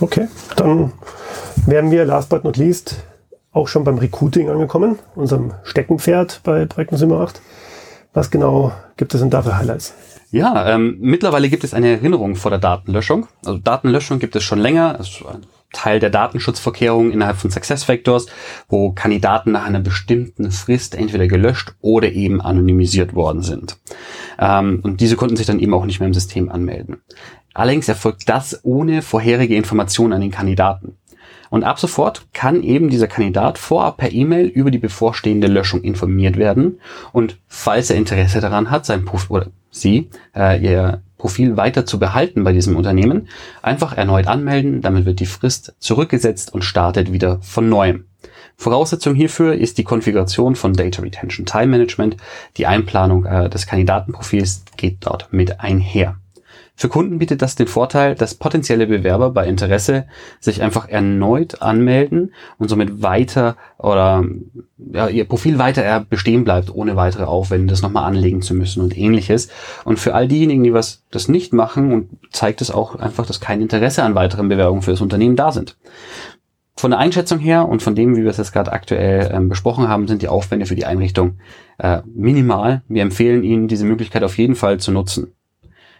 Okay, 0.00 0.28
dann 0.56 0.92
wären 1.66 1.90
wir 1.90 2.04
last 2.04 2.28
but 2.28 2.44
not 2.44 2.56
least 2.56 2.96
auch 3.52 3.68
schon 3.68 3.84
beim 3.84 3.98
Recruiting 3.98 4.48
angekommen, 4.48 4.98
unserem 5.14 5.52
Steckenpferd 5.62 6.40
bei 6.42 6.64
Projekt 6.64 6.92
8. 6.94 7.40
Was 8.14 8.30
genau 8.30 8.72
gibt 8.96 9.14
es 9.14 9.20
denn 9.20 9.30
da 9.30 9.42
für 9.42 9.56
Highlights? 9.56 9.94
Ja, 10.30 10.74
ähm, 10.74 10.96
mittlerweile 11.00 11.50
gibt 11.50 11.62
es 11.62 11.74
eine 11.74 11.90
Erinnerung 11.90 12.36
vor 12.36 12.50
der 12.50 12.58
Datenlöschung. 12.58 13.26
Also 13.44 13.58
Datenlöschung 13.58 14.18
gibt 14.18 14.34
es 14.34 14.42
schon 14.42 14.58
länger. 14.58 14.98
Ist 14.98 15.22
ein 15.26 15.42
Teil 15.72 15.98
der 16.00 16.10
Datenschutzvorkehrungen 16.10 17.12
innerhalb 17.12 17.36
von 17.36 17.50
SuccessFactors, 17.50 18.26
wo 18.68 18.92
Kandidaten 18.92 19.52
nach 19.52 19.64
einer 19.64 19.80
bestimmten 19.80 20.50
Frist 20.50 20.94
entweder 20.94 21.26
gelöscht 21.26 21.74
oder 21.80 22.12
eben 22.12 22.40
anonymisiert 22.40 23.14
worden 23.14 23.42
sind. 23.42 23.78
Ähm, 24.38 24.80
und 24.82 25.00
diese 25.00 25.16
konnten 25.16 25.36
sich 25.36 25.46
dann 25.46 25.60
eben 25.60 25.74
auch 25.74 25.84
nicht 25.84 26.00
mehr 26.00 26.06
im 26.08 26.14
System 26.14 26.50
anmelden. 26.50 27.02
Allerdings 27.54 27.88
erfolgt 27.88 28.28
das 28.28 28.60
ohne 28.62 29.02
vorherige 29.02 29.56
Informationen 29.56 30.12
an 30.12 30.20
den 30.20 30.30
Kandidaten. 30.30 30.96
Und 31.50 31.64
ab 31.64 31.78
sofort 31.78 32.32
kann 32.32 32.62
eben 32.62 32.88
dieser 32.88 33.08
Kandidat 33.08 33.58
vorab 33.58 33.98
per 33.98 34.10
E-Mail 34.10 34.46
über 34.46 34.70
die 34.70 34.78
bevorstehende 34.78 35.48
Löschung 35.48 35.82
informiert 35.82 36.38
werden. 36.38 36.80
Und 37.12 37.38
falls 37.46 37.90
er 37.90 37.96
Interesse 37.96 38.40
daran 38.40 38.70
hat, 38.70 38.86
sein 38.86 39.04
Profil 39.04 39.36
oder 39.36 39.46
sie 39.70 40.08
äh, 40.34 40.62
ihr 40.62 41.01
Profil 41.22 41.56
weiter 41.56 41.86
zu 41.86 42.00
behalten 42.00 42.42
bei 42.42 42.52
diesem 42.52 42.74
Unternehmen, 42.74 43.28
einfach 43.62 43.96
erneut 43.96 44.26
anmelden. 44.26 44.80
Damit 44.80 45.04
wird 45.04 45.20
die 45.20 45.26
Frist 45.26 45.72
zurückgesetzt 45.78 46.52
und 46.52 46.64
startet 46.64 47.12
wieder 47.12 47.38
von 47.42 47.68
neuem. 47.68 48.06
Voraussetzung 48.56 49.14
hierfür 49.14 49.54
ist 49.54 49.78
die 49.78 49.84
Konfiguration 49.84 50.56
von 50.56 50.72
Data 50.72 51.00
Retention 51.00 51.46
Time 51.46 51.68
Management. 51.68 52.16
Die 52.56 52.66
Einplanung 52.66 53.24
äh, 53.24 53.48
des 53.48 53.68
Kandidatenprofils 53.68 54.64
geht 54.76 54.96
dort 55.00 55.32
mit 55.32 55.60
einher. 55.60 56.16
Für 56.74 56.88
Kunden 56.88 57.18
bietet 57.18 57.42
das 57.42 57.54
den 57.54 57.66
Vorteil, 57.66 58.14
dass 58.14 58.34
potenzielle 58.34 58.86
Bewerber 58.86 59.30
bei 59.30 59.46
Interesse 59.46 60.06
sich 60.40 60.62
einfach 60.62 60.88
erneut 60.88 61.60
anmelden 61.60 62.32
und 62.58 62.68
somit 62.68 63.02
weiter 63.02 63.56
oder 63.78 64.24
ja, 64.92 65.08
ihr 65.08 65.26
Profil 65.26 65.58
weiter 65.58 66.04
bestehen 66.08 66.44
bleibt, 66.44 66.74
ohne 66.74 66.96
weitere 66.96 67.24
Aufwände, 67.24 67.68
das 67.68 67.82
nochmal 67.82 68.04
anlegen 68.04 68.42
zu 68.42 68.54
müssen 68.54 68.82
und 68.82 68.96
ähnliches. 68.96 69.48
Und 69.84 69.98
für 69.98 70.14
all 70.14 70.26
diejenigen, 70.26 70.64
die 70.64 70.72
was 70.72 71.04
das 71.10 71.28
nicht 71.28 71.52
machen, 71.52 71.92
und 71.92 72.08
zeigt 72.30 72.62
es 72.62 72.70
auch 72.70 72.96
einfach, 72.96 73.26
dass 73.26 73.40
kein 73.40 73.60
Interesse 73.60 74.02
an 74.02 74.14
weiteren 74.14 74.48
Bewerbungen 74.48 74.82
für 74.82 74.92
das 74.92 75.02
Unternehmen 75.02 75.36
da 75.36 75.52
sind. 75.52 75.76
Von 76.74 76.90
der 76.90 77.00
Einschätzung 77.00 77.38
her 77.38 77.68
und 77.68 77.82
von 77.82 77.94
dem, 77.94 78.16
wie 78.16 78.22
wir 78.22 78.30
es 78.30 78.38
jetzt 78.38 78.52
gerade 78.52 78.72
aktuell 78.72 79.30
ähm, 79.32 79.48
besprochen 79.50 79.88
haben, 79.88 80.08
sind 80.08 80.22
die 80.22 80.28
Aufwände 80.28 80.66
für 80.66 80.74
die 80.74 80.86
Einrichtung 80.86 81.38
äh, 81.78 82.00
minimal. 82.06 82.82
Wir 82.88 83.02
empfehlen 83.02 83.44
Ihnen, 83.44 83.68
diese 83.68 83.84
Möglichkeit 83.84 84.24
auf 84.24 84.38
jeden 84.38 84.54
Fall 84.54 84.80
zu 84.80 84.90
nutzen. 84.90 85.34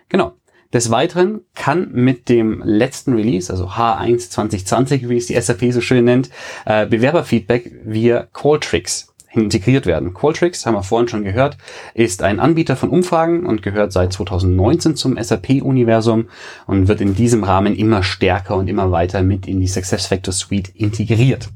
Genau. 0.09 0.33
Des 0.73 0.91
Weiteren 0.91 1.43
kann 1.55 1.91
mit 1.93 2.29
dem 2.29 2.63
letzten 2.65 3.13
Release, 3.15 3.53
also 3.53 3.69
H1 3.69 4.31
2020, 4.31 5.09
wie 5.09 5.19
es 5.19 5.27
die 5.27 5.39
SAP 5.39 5.73
so 5.73 5.81
schön 5.81 6.05
nennt, 6.05 6.31
äh, 6.65 6.87
Bewerberfeedback 6.87 7.73
via 7.85 8.27
Qualtrics 8.33 9.13
integriert 9.35 9.87
werden. 9.87 10.15
Qualtrics, 10.15 10.67
haben 10.67 10.75
wir 10.75 10.83
vorhin 10.83 11.09
schon 11.09 11.25
gehört, 11.25 11.57
ist 11.95 12.23
ein 12.23 12.41
Anbieter 12.41 12.77
von 12.77 12.91
Umfragen 12.91 13.47
und 13.47 13.63
gehört 13.63 13.93
seit 13.93 14.13
2019 14.13 14.97
zum 14.97 15.23
SAP-Universum 15.23 16.29
und 16.67 16.89
wird 16.89 17.01
in 17.01 17.15
diesem 17.15 17.45
Rahmen 17.45 17.75
immer 17.75 18.03
stärker 18.03 18.57
und 18.57 18.69
immer 18.69 18.91
weiter 18.91 19.23
mit 19.23 19.47
in 19.47 19.61
die 19.61 19.69
SuccessFactors 19.69 20.39
Suite 20.39 20.71
integriert. 20.75 21.49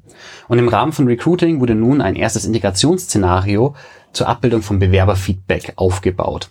Und 0.48 0.58
im 0.58 0.68
Rahmen 0.68 0.92
von 0.92 1.06
Recruiting 1.06 1.60
wurde 1.60 1.74
nun 1.74 2.00
ein 2.00 2.16
erstes 2.16 2.44
Integrationsszenario 2.44 3.74
zur 4.12 4.28
Abbildung 4.28 4.62
von 4.62 4.78
Bewerberfeedback 4.78 5.74
aufgebaut. 5.76 6.50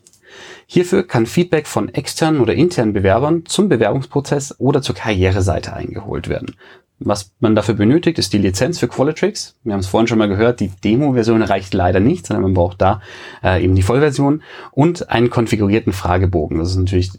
Hierfür 0.68 1.06
kann 1.08 1.26
Feedback 1.26 1.68
von 1.68 1.94
externen 1.94 2.42
oder 2.42 2.54
internen 2.54 2.94
Bewerbern 2.94 3.46
zum 3.46 3.70
Bewerbungsprozess 3.70 4.56
oder 4.60 4.82
zur 4.82 4.96
Karriereseite 4.96 5.74
eingeholt 5.74 6.30
werden. 6.30 6.56
Was 7.00 7.34
man 7.40 7.56
dafür 7.56 7.76
benötigt, 7.76 8.20
ist 8.20 8.32
die 8.32 8.38
Lizenz 8.38 8.80
für 8.80 8.88
Qualitrix. 8.88 9.56
Wir 9.64 9.74
haben 9.74 9.82
es 9.82 9.88
vorhin 9.88 10.08
schon 10.08 10.18
mal 10.18 10.30
gehört, 10.30 10.62
die 10.62 10.70
Demo-Version 10.70 11.42
reicht 11.42 11.74
leider 11.74 12.00
nicht, 12.00 12.26
sondern 12.26 12.44
man 12.44 12.54
braucht 12.54 12.82
da 12.82 13.02
äh, 13.44 13.64
eben 13.64 13.76
die 13.76 13.82
Vollversion 13.82 14.42
und 14.72 15.10
einen 15.10 15.30
konfigurierten 15.30 15.92
Fragebogen. 15.92 16.58
Das 16.58 16.70
ist 16.70 16.78
natürlich 16.78 17.12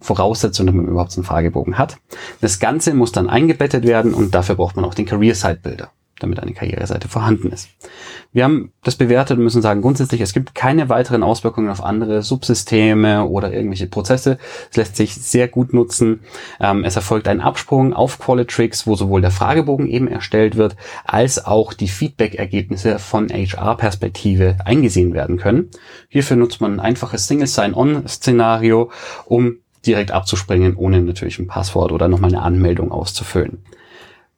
Voraussetzung, 0.00 0.66
damit 0.66 0.82
man 0.82 0.92
überhaupt 0.92 1.10
so 1.10 1.20
einen 1.20 1.26
Fragebogen 1.26 1.78
hat. 1.78 1.96
Das 2.40 2.60
Ganze 2.60 2.94
muss 2.94 3.10
dann 3.10 3.28
eingebettet 3.28 3.84
werden 3.84 4.14
und 4.14 4.34
dafür 4.36 4.54
braucht 4.54 4.76
man 4.76 4.84
auch 4.84 4.94
den 4.94 5.06
Career 5.06 5.34
Site 5.34 5.60
Builder 5.62 5.90
damit 6.24 6.40
eine 6.40 6.52
Karriereseite 6.52 7.08
vorhanden 7.08 7.50
ist. 7.50 7.68
Wir 8.32 8.44
haben 8.44 8.72
das 8.82 8.96
bewertet 8.96 9.38
und 9.38 9.44
müssen 9.44 9.62
sagen, 9.62 9.82
grundsätzlich, 9.82 10.20
es 10.20 10.32
gibt 10.32 10.54
keine 10.54 10.88
weiteren 10.88 11.22
Auswirkungen 11.22 11.68
auf 11.68 11.84
andere 11.84 12.22
Subsysteme 12.22 13.24
oder 13.24 13.52
irgendwelche 13.52 13.86
Prozesse. 13.86 14.38
Es 14.70 14.76
lässt 14.76 14.96
sich 14.96 15.14
sehr 15.14 15.48
gut 15.48 15.72
nutzen. 15.72 16.20
Ähm, 16.60 16.84
es 16.84 16.96
erfolgt 16.96 17.28
ein 17.28 17.40
Absprung 17.40 17.92
auf 17.92 18.18
Qualitrix, 18.18 18.86
wo 18.86 18.96
sowohl 18.96 19.20
der 19.20 19.30
Fragebogen 19.30 19.86
eben 19.86 20.08
erstellt 20.08 20.56
wird, 20.56 20.76
als 21.04 21.44
auch 21.44 21.72
die 21.74 21.88
Feedback-Ergebnisse 21.88 22.98
von 22.98 23.28
HR-Perspektive 23.28 24.56
eingesehen 24.64 25.14
werden 25.14 25.36
können. 25.36 25.70
Hierfür 26.08 26.36
nutzt 26.36 26.60
man 26.60 26.74
ein 26.74 26.80
einfaches 26.80 27.28
Single 27.28 27.46
Sign-On-Szenario, 27.46 28.90
um 29.26 29.58
direkt 29.86 30.10
abzuspringen, 30.10 30.76
ohne 30.76 31.02
natürlich 31.02 31.38
ein 31.38 31.46
Passwort 31.46 31.92
oder 31.92 32.08
nochmal 32.08 32.30
eine 32.30 32.42
Anmeldung 32.42 32.90
auszufüllen. 32.90 33.62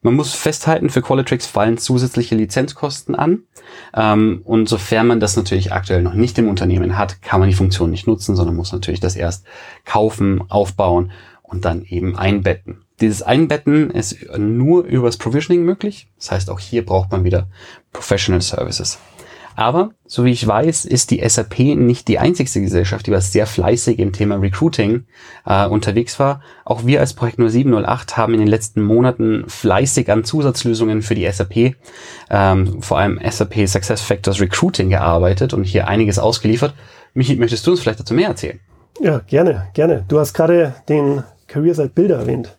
Man 0.01 0.13
muss 0.13 0.33
festhalten, 0.33 0.89
für 0.89 1.01
Qualitrix 1.01 1.47
fallen 1.47 1.77
zusätzliche 1.77 2.35
Lizenzkosten 2.35 3.15
an. 3.15 3.43
Ähm, 3.95 4.41
und 4.45 4.69
sofern 4.69 5.07
man 5.07 5.19
das 5.19 5.35
natürlich 5.35 5.73
aktuell 5.73 6.01
noch 6.01 6.13
nicht 6.13 6.37
im 6.37 6.49
Unternehmen 6.49 6.97
hat, 6.97 7.21
kann 7.21 7.39
man 7.39 7.49
die 7.49 7.55
Funktion 7.55 7.89
nicht 7.89 8.07
nutzen, 8.07 8.35
sondern 8.35 8.55
muss 8.55 8.71
natürlich 8.71 8.99
das 8.99 9.15
erst 9.15 9.45
kaufen, 9.85 10.43
aufbauen 10.49 11.11
und 11.41 11.65
dann 11.65 11.83
eben 11.83 12.15
einbetten. 12.15 12.83
Dieses 12.99 13.21
Einbetten 13.21 13.91
ist 13.91 14.17
nur 14.37 14.83
übers 14.83 15.17
Provisioning 15.17 15.63
möglich. 15.63 16.07
Das 16.17 16.31
heißt, 16.31 16.49
auch 16.49 16.59
hier 16.59 16.85
braucht 16.85 17.11
man 17.11 17.23
wieder 17.23 17.47
Professional 17.93 18.41
Services. 18.41 18.99
Aber, 19.57 19.89
so 20.05 20.23
wie 20.23 20.31
ich 20.31 20.47
weiß, 20.47 20.85
ist 20.85 21.09
die 21.09 21.27
SAP 21.27 21.57
nicht 21.75 22.07
die 22.07 22.19
einzigste 22.19 22.61
Gesellschaft, 22.61 23.07
die 23.07 23.11
was 23.11 23.33
sehr 23.33 23.47
fleißig 23.47 23.97
im 23.97 24.13
Thema 24.13 24.35
Recruiting 24.35 25.07
äh, 25.47 25.65
unterwegs 25.65 26.19
war. 26.19 26.41
Auch 26.63 26.85
wir 26.85 26.99
als 26.99 27.15
Projekt 27.15 27.39
0708 27.39 28.17
haben 28.17 28.35
in 28.35 28.39
den 28.39 28.47
letzten 28.47 28.83
Monaten 28.83 29.45
fleißig 29.47 30.11
an 30.11 30.23
Zusatzlösungen 30.23 31.01
für 31.01 31.15
die 31.15 31.27
SAP, 31.29 31.75
ähm, 32.29 32.83
vor 32.83 32.99
allem 32.99 33.19
SAP 33.27 33.67
SuccessFactors 33.67 34.39
Recruiting 34.39 34.91
gearbeitet 34.91 35.55
und 35.55 35.63
hier 35.63 35.87
einiges 35.87 36.19
ausgeliefert. 36.19 36.75
Michi, 37.15 37.35
möchtest 37.35 37.65
du 37.65 37.71
uns 37.71 37.79
vielleicht 37.79 37.99
dazu 37.99 38.13
mehr 38.13 38.27
erzählen? 38.27 38.59
Ja, 39.01 39.21
gerne, 39.25 39.69
gerne. 39.73 40.05
Du 40.07 40.19
hast 40.19 40.35
gerade 40.35 40.75
den 40.87 41.23
Career 41.47 41.73
Site 41.73 41.93
Builder 41.95 42.19
erwähnt. 42.19 42.55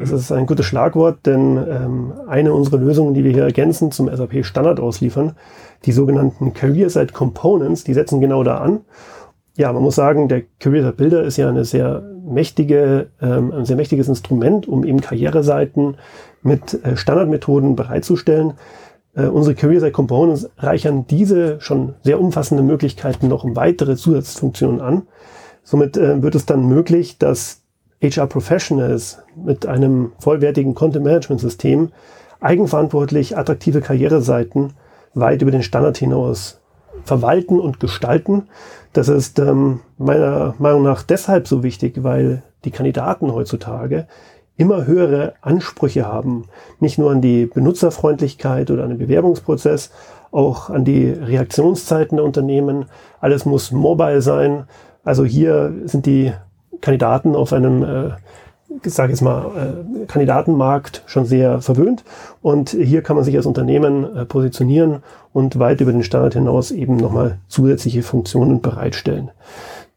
Das 0.00 0.12
ist 0.12 0.32
ein 0.32 0.46
gutes 0.46 0.64
Schlagwort, 0.64 1.26
denn 1.26 1.58
ähm, 1.58 2.12
eine 2.26 2.54
unserer 2.54 2.78
Lösungen, 2.78 3.12
die 3.12 3.22
wir 3.22 3.32
hier 3.32 3.44
ergänzen 3.44 3.92
zum 3.92 4.08
SAP 4.08 4.46
Standard 4.46 4.80
ausliefern, 4.80 5.32
die 5.84 5.92
sogenannten 5.92 6.54
Career-Side 6.54 7.12
Components, 7.12 7.84
die 7.84 7.92
setzen 7.92 8.18
genau 8.20 8.42
da 8.42 8.58
an. 8.58 8.80
Ja, 9.56 9.70
man 9.74 9.82
muss 9.82 9.96
sagen, 9.96 10.28
der 10.28 10.44
Career-Side 10.58 10.94
Builder 10.94 11.22
ist 11.24 11.36
ja 11.36 11.50
eine 11.50 11.66
sehr 11.66 12.02
mächtige, 12.24 13.08
ähm, 13.20 13.52
ein 13.52 13.66
sehr 13.66 13.76
mächtiges 13.76 14.08
Instrument, 14.08 14.66
um 14.66 14.84
eben 14.84 15.02
Karriereseiten 15.02 15.98
mit 16.42 16.82
äh, 16.82 16.96
Standardmethoden 16.96 17.76
bereitzustellen. 17.76 18.54
Äh, 19.14 19.26
unsere 19.26 19.54
Career-Side 19.54 19.92
Components 19.92 20.48
reichern 20.56 21.06
diese 21.08 21.60
schon 21.60 21.94
sehr 22.02 22.20
umfassende 22.20 22.62
Möglichkeiten 22.62 23.28
noch 23.28 23.44
um 23.44 23.54
weitere 23.54 23.96
Zusatzfunktionen 23.96 24.80
an. 24.80 25.02
Somit 25.62 25.98
äh, 25.98 26.22
wird 26.22 26.34
es 26.34 26.46
dann 26.46 26.66
möglich, 26.66 27.18
dass 27.18 27.59
HR 28.02 28.26
Professionals 28.26 29.18
mit 29.36 29.66
einem 29.66 30.12
vollwertigen 30.18 30.74
Content 30.74 31.04
Management 31.04 31.40
System 31.40 31.90
eigenverantwortlich 32.40 33.36
attraktive 33.36 33.80
Karriereseiten 33.80 34.72
weit 35.14 35.42
über 35.42 35.50
den 35.50 35.62
Standard 35.62 35.98
hinaus 35.98 36.60
verwalten 37.04 37.60
und 37.60 37.80
gestalten. 37.80 38.48
Das 38.92 39.08
ist 39.08 39.38
ähm, 39.38 39.80
meiner 39.98 40.54
Meinung 40.58 40.82
nach 40.82 41.02
deshalb 41.02 41.46
so 41.46 41.62
wichtig, 41.62 42.02
weil 42.02 42.42
die 42.64 42.70
Kandidaten 42.70 43.32
heutzutage 43.32 44.06
immer 44.56 44.86
höhere 44.86 45.34
Ansprüche 45.40 46.06
haben, 46.06 46.44
nicht 46.80 46.98
nur 46.98 47.10
an 47.10 47.22
die 47.22 47.46
Benutzerfreundlichkeit 47.46 48.70
oder 48.70 48.84
an 48.84 48.90
den 48.90 48.98
Bewerbungsprozess, 48.98 49.90
auch 50.32 50.68
an 50.68 50.84
die 50.84 51.08
Reaktionszeiten 51.10 52.16
der 52.16 52.26
Unternehmen. 52.26 52.86
Alles 53.20 53.46
muss 53.46 53.72
mobile 53.72 54.20
sein. 54.20 54.64
Also 55.02 55.24
hier 55.24 55.72
sind 55.84 56.04
die 56.04 56.32
Kandidaten 56.80 57.34
auf 57.34 57.52
einem, 57.52 57.82
äh, 57.82 58.10
ich 58.84 58.94
sage 58.94 59.12
jetzt 59.12 59.20
mal, 59.20 59.46
äh, 59.46 60.06
Kandidatenmarkt 60.06 61.02
schon 61.06 61.24
sehr 61.26 61.60
verwöhnt. 61.60 62.04
Und 62.42 62.70
hier 62.70 63.02
kann 63.02 63.16
man 63.16 63.24
sich 63.24 63.36
als 63.36 63.46
Unternehmen 63.46 64.16
äh, 64.16 64.24
positionieren 64.24 65.02
und 65.32 65.58
weit 65.58 65.80
über 65.80 65.92
den 65.92 66.02
Standard 66.02 66.34
hinaus 66.34 66.70
eben 66.70 66.96
nochmal 66.96 67.38
zusätzliche 67.48 68.02
Funktionen 68.02 68.60
bereitstellen. 68.60 69.30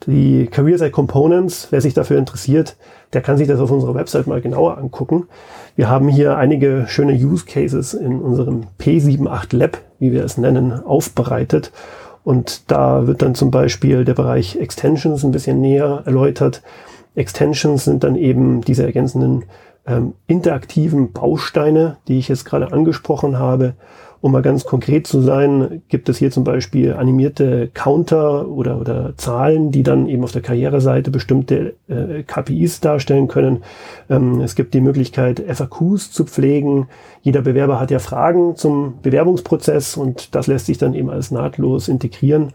Die 0.05 0.47
Career 0.47 0.77
Site 0.77 0.91
Components, 0.91 1.67
wer 1.71 1.79
sich 1.79 1.93
dafür 1.93 2.17
interessiert, 2.17 2.75
der 3.13 3.21
kann 3.21 3.37
sich 3.37 3.47
das 3.47 3.59
auf 3.59 3.71
unserer 3.71 3.95
Website 3.95 4.27
mal 4.27 4.41
genauer 4.41 4.77
angucken. 4.77 5.27
Wir 5.75 5.89
haben 5.89 6.09
hier 6.09 6.37
einige 6.37 6.85
schöne 6.87 7.13
Use 7.13 7.45
Cases 7.45 7.93
in 7.93 8.21
unserem 8.21 8.63
P78 8.79 9.55
Lab, 9.55 9.77
wie 9.99 10.11
wir 10.11 10.25
es 10.25 10.37
nennen, 10.37 10.73
aufbereitet. 10.83 11.71
Und 12.23 12.71
da 12.71 13.07
wird 13.07 13.21
dann 13.21 13.35
zum 13.35 13.51
Beispiel 13.51 14.05
der 14.05 14.13
Bereich 14.13 14.55
Extensions 14.55 15.23
ein 15.23 15.31
bisschen 15.31 15.59
näher 15.61 16.03
erläutert. 16.05 16.61
Extensions 17.15 17.83
sind 17.83 18.03
dann 18.03 18.15
eben 18.15 18.61
diese 18.61 18.83
ergänzenden 18.83 19.45
ähm, 19.85 20.13
interaktiven 20.27 21.11
Bausteine, 21.11 21.97
die 22.07 22.17
ich 22.17 22.29
jetzt 22.29 22.45
gerade 22.45 22.71
angesprochen 22.71 23.37
habe. 23.37 23.75
Um 24.23 24.31
mal 24.31 24.41
ganz 24.41 24.63
konkret 24.63 25.05
zu 25.05 25.19
sein, 25.19 25.81
gibt 25.89 26.07
es 26.07 26.17
hier 26.17 26.31
zum 26.31 26.45
Beispiel 26.45 26.93
animierte 26.93 27.69
Counter 27.73 28.47
oder, 28.47 28.79
oder 28.79 29.17
Zahlen, 29.17 29.69
die 29.69 29.83
dann 29.83 30.07
eben 30.07 30.23
auf 30.23 30.31
der 30.31 30.41
Karriereseite 30.41 31.11
bestimmte 31.11 31.75
äh, 31.89 32.23
KPIs 32.23 32.79
darstellen 32.79 33.27
können. 33.27 33.63
Ähm, 34.09 34.39
es 34.39 34.55
gibt 34.55 34.75
die 34.75 34.79
Möglichkeit, 34.79 35.43
FAQs 35.45 36.13
zu 36.13 36.23
pflegen. 36.23 36.87
Jeder 37.21 37.41
Bewerber 37.41 37.81
hat 37.81 37.91
ja 37.91 37.99
Fragen 37.99 38.55
zum 38.55 38.93
Bewerbungsprozess 39.01 39.97
und 39.97 40.33
das 40.33 40.47
lässt 40.47 40.67
sich 40.67 40.77
dann 40.77 40.93
eben 40.93 41.09
als 41.09 41.29
nahtlos 41.29 41.89
integrieren. 41.89 42.53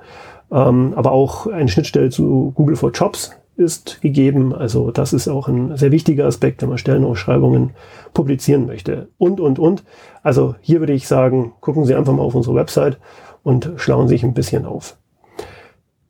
Ähm, 0.50 0.94
aber 0.96 1.12
auch 1.12 1.48
eine 1.48 1.68
Schnittstelle 1.68 2.09
zu 2.09 2.52
Google 2.54 2.76
for 2.76 2.92
Jobs 2.92 3.38
ist 3.59 4.01
gegeben. 4.01 4.55
Also 4.55 4.90
das 4.90 5.12
ist 5.12 5.29
auch 5.29 5.49
ein 5.49 5.77
sehr 5.77 5.90
wichtiger 5.90 6.27
Aspekt, 6.27 6.62
wenn 6.62 6.68
man 6.68 6.79
Stellenausschreibungen 6.79 7.71
publizieren 8.14 8.66
möchte. 8.66 9.09
Und, 9.18 9.40
und, 9.40 9.59
und. 9.59 9.85
Also 10.23 10.55
hier 10.61 10.81
würde 10.81 10.92
ich 10.92 11.09
sagen, 11.09 11.53
gucken 11.61 11.85
Sie 11.85 11.94
einfach 11.94 12.12
mal 12.12 12.23
auf 12.23 12.35
unsere 12.35 12.55
Website 12.55 12.99
und 13.42 13.73
schlauen 13.77 14.09
sich 14.09 14.23
ein 14.25 14.35
bisschen 14.35 14.64
auf. 14.64 14.97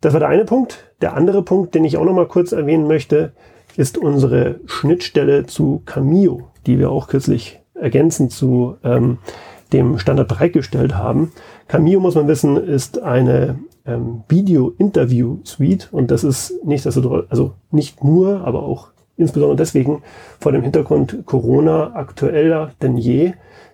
Das 0.01 0.13
war 0.13 0.21
der 0.21 0.29
eine 0.29 0.45
Punkt. 0.45 0.93
Der 1.01 1.15
andere 1.15 1.43
Punkt, 1.43 1.75
den 1.75 1.85
ich 1.85 1.97
auch 1.97 2.05
noch 2.05 2.15
mal 2.15 2.29
kurz 2.29 2.53
erwähnen 2.53 2.87
möchte, 2.87 3.33
ist 3.77 3.97
unsere 3.97 4.61
Schnittstelle 4.67 5.47
zu 5.47 5.83
Cameo, 5.87 6.51
die 6.67 6.79
wir 6.79 6.91
auch 6.91 7.09
kürzlich 7.09 7.61
ergänzend 7.75 8.33
zu 8.33 8.77
ähm, 8.85 9.19
dem 9.73 9.99
Standard 9.99 10.29
bereitgestellt 10.29 10.95
haben. 10.97 11.33
Cameo, 11.69 12.01
muss 12.01 12.15
man 12.15 12.29
wissen, 12.29 12.57
ist 12.57 13.03
eine 13.03 13.59
ähm, 13.89 14.23
Video-Interview-Suite. 14.29 15.89
Und 15.91 16.11
das 16.11 16.23
ist 16.23 16.65
nicht, 16.65 16.87
also 16.87 17.53
nicht 17.71 18.05
nur, 18.05 18.43
aber 18.43 18.63
auch 18.63 18.89
insbesondere 19.17 19.57
deswegen 19.57 20.03
vor 20.39 20.53
dem 20.53 20.63
Hintergrund 20.63 21.25
Corona 21.27 21.95
aktueller 21.95 22.73
denn 22.83 22.97
je. 22.97 23.33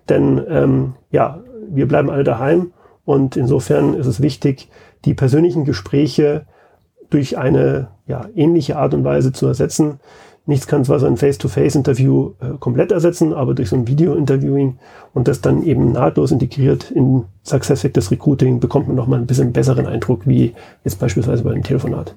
Denn 0.09 0.43
ähm, 0.49 0.93
ja, 1.11 1.41
wir 1.69 1.87
bleiben 1.87 2.09
alle 2.09 2.23
daheim. 2.23 2.71
Und 3.03 3.37
insofern 3.37 3.93
ist 3.93 4.07
es 4.07 4.21
wichtig, 4.21 4.69
die 5.05 5.13
persönlichen 5.13 5.65
Gespräche 5.65 6.45
durch 7.09 7.37
eine 7.37 7.89
ja, 8.07 8.27
ähnliche 8.35 8.77
Art 8.77 8.93
und 8.93 9.03
Weise 9.03 9.31
zu 9.31 9.45
ersetzen, 9.45 9.99
Nichts 10.47 10.67
kann 10.67 10.85
zwar 10.85 10.99
so 10.99 11.07
ein 11.07 11.17
Face-to-Face-Interview 11.17 12.33
äh, 12.39 12.57
komplett 12.59 12.91
ersetzen, 12.91 13.33
aber 13.33 13.55
durch 13.55 13.69
so 13.69 13.75
ein 13.75 13.87
Video-Interviewing 13.87 14.77
und 15.13 15.27
das 15.27 15.41
dann 15.41 15.63
eben 15.63 15.91
nahtlos 15.91 16.31
integriert 16.31 16.91
in 16.91 17.25
SuccessFactors 17.43 18.11
Recruiting 18.11 18.59
bekommt 18.59 18.87
man 18.87 18.95
nochmal 18.95 19.19
ein 19.19 19.25
bisschen 19.25 19.53
besseren 19.53 19.87
Eindruck, 19.87 20.27
wie 20.27 20.53
jetzt 20.83 20.99
beispielsweise 20.99 21.43
bei 21.43 21.51
einem 21.51 21.63
Telefonat. 21.63 22.15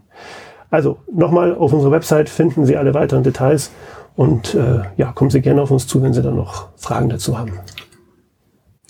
Also 0.71 0.99
nochmal 1.11 1.55
auf 1.55 1.73
unserer 1.73 1.93
Website 1.93 2.29
finden 2.29 2.67
Sie 2.67 2.77
alle 2.77 2.93
weiteren 2.93 3.23
Details 3.23 3.71
und 4.17 4.55
äh, 4.55 4.81
ja, 4.99 5.12
kommen 5.12 5.31
Sie 5.31 5.41
gerne 5.41 5.62
auf 5.62 5.71
uns 5.71 5.87
zu, 5.87 6.03
wenn 6.03 6.12
Sie 6.12 6.23
dann 6.23 6.37
noch 6.37 6.69
Fragen 6.77 7.09
dazu 7.09 7.38
haben. 7.38 7.53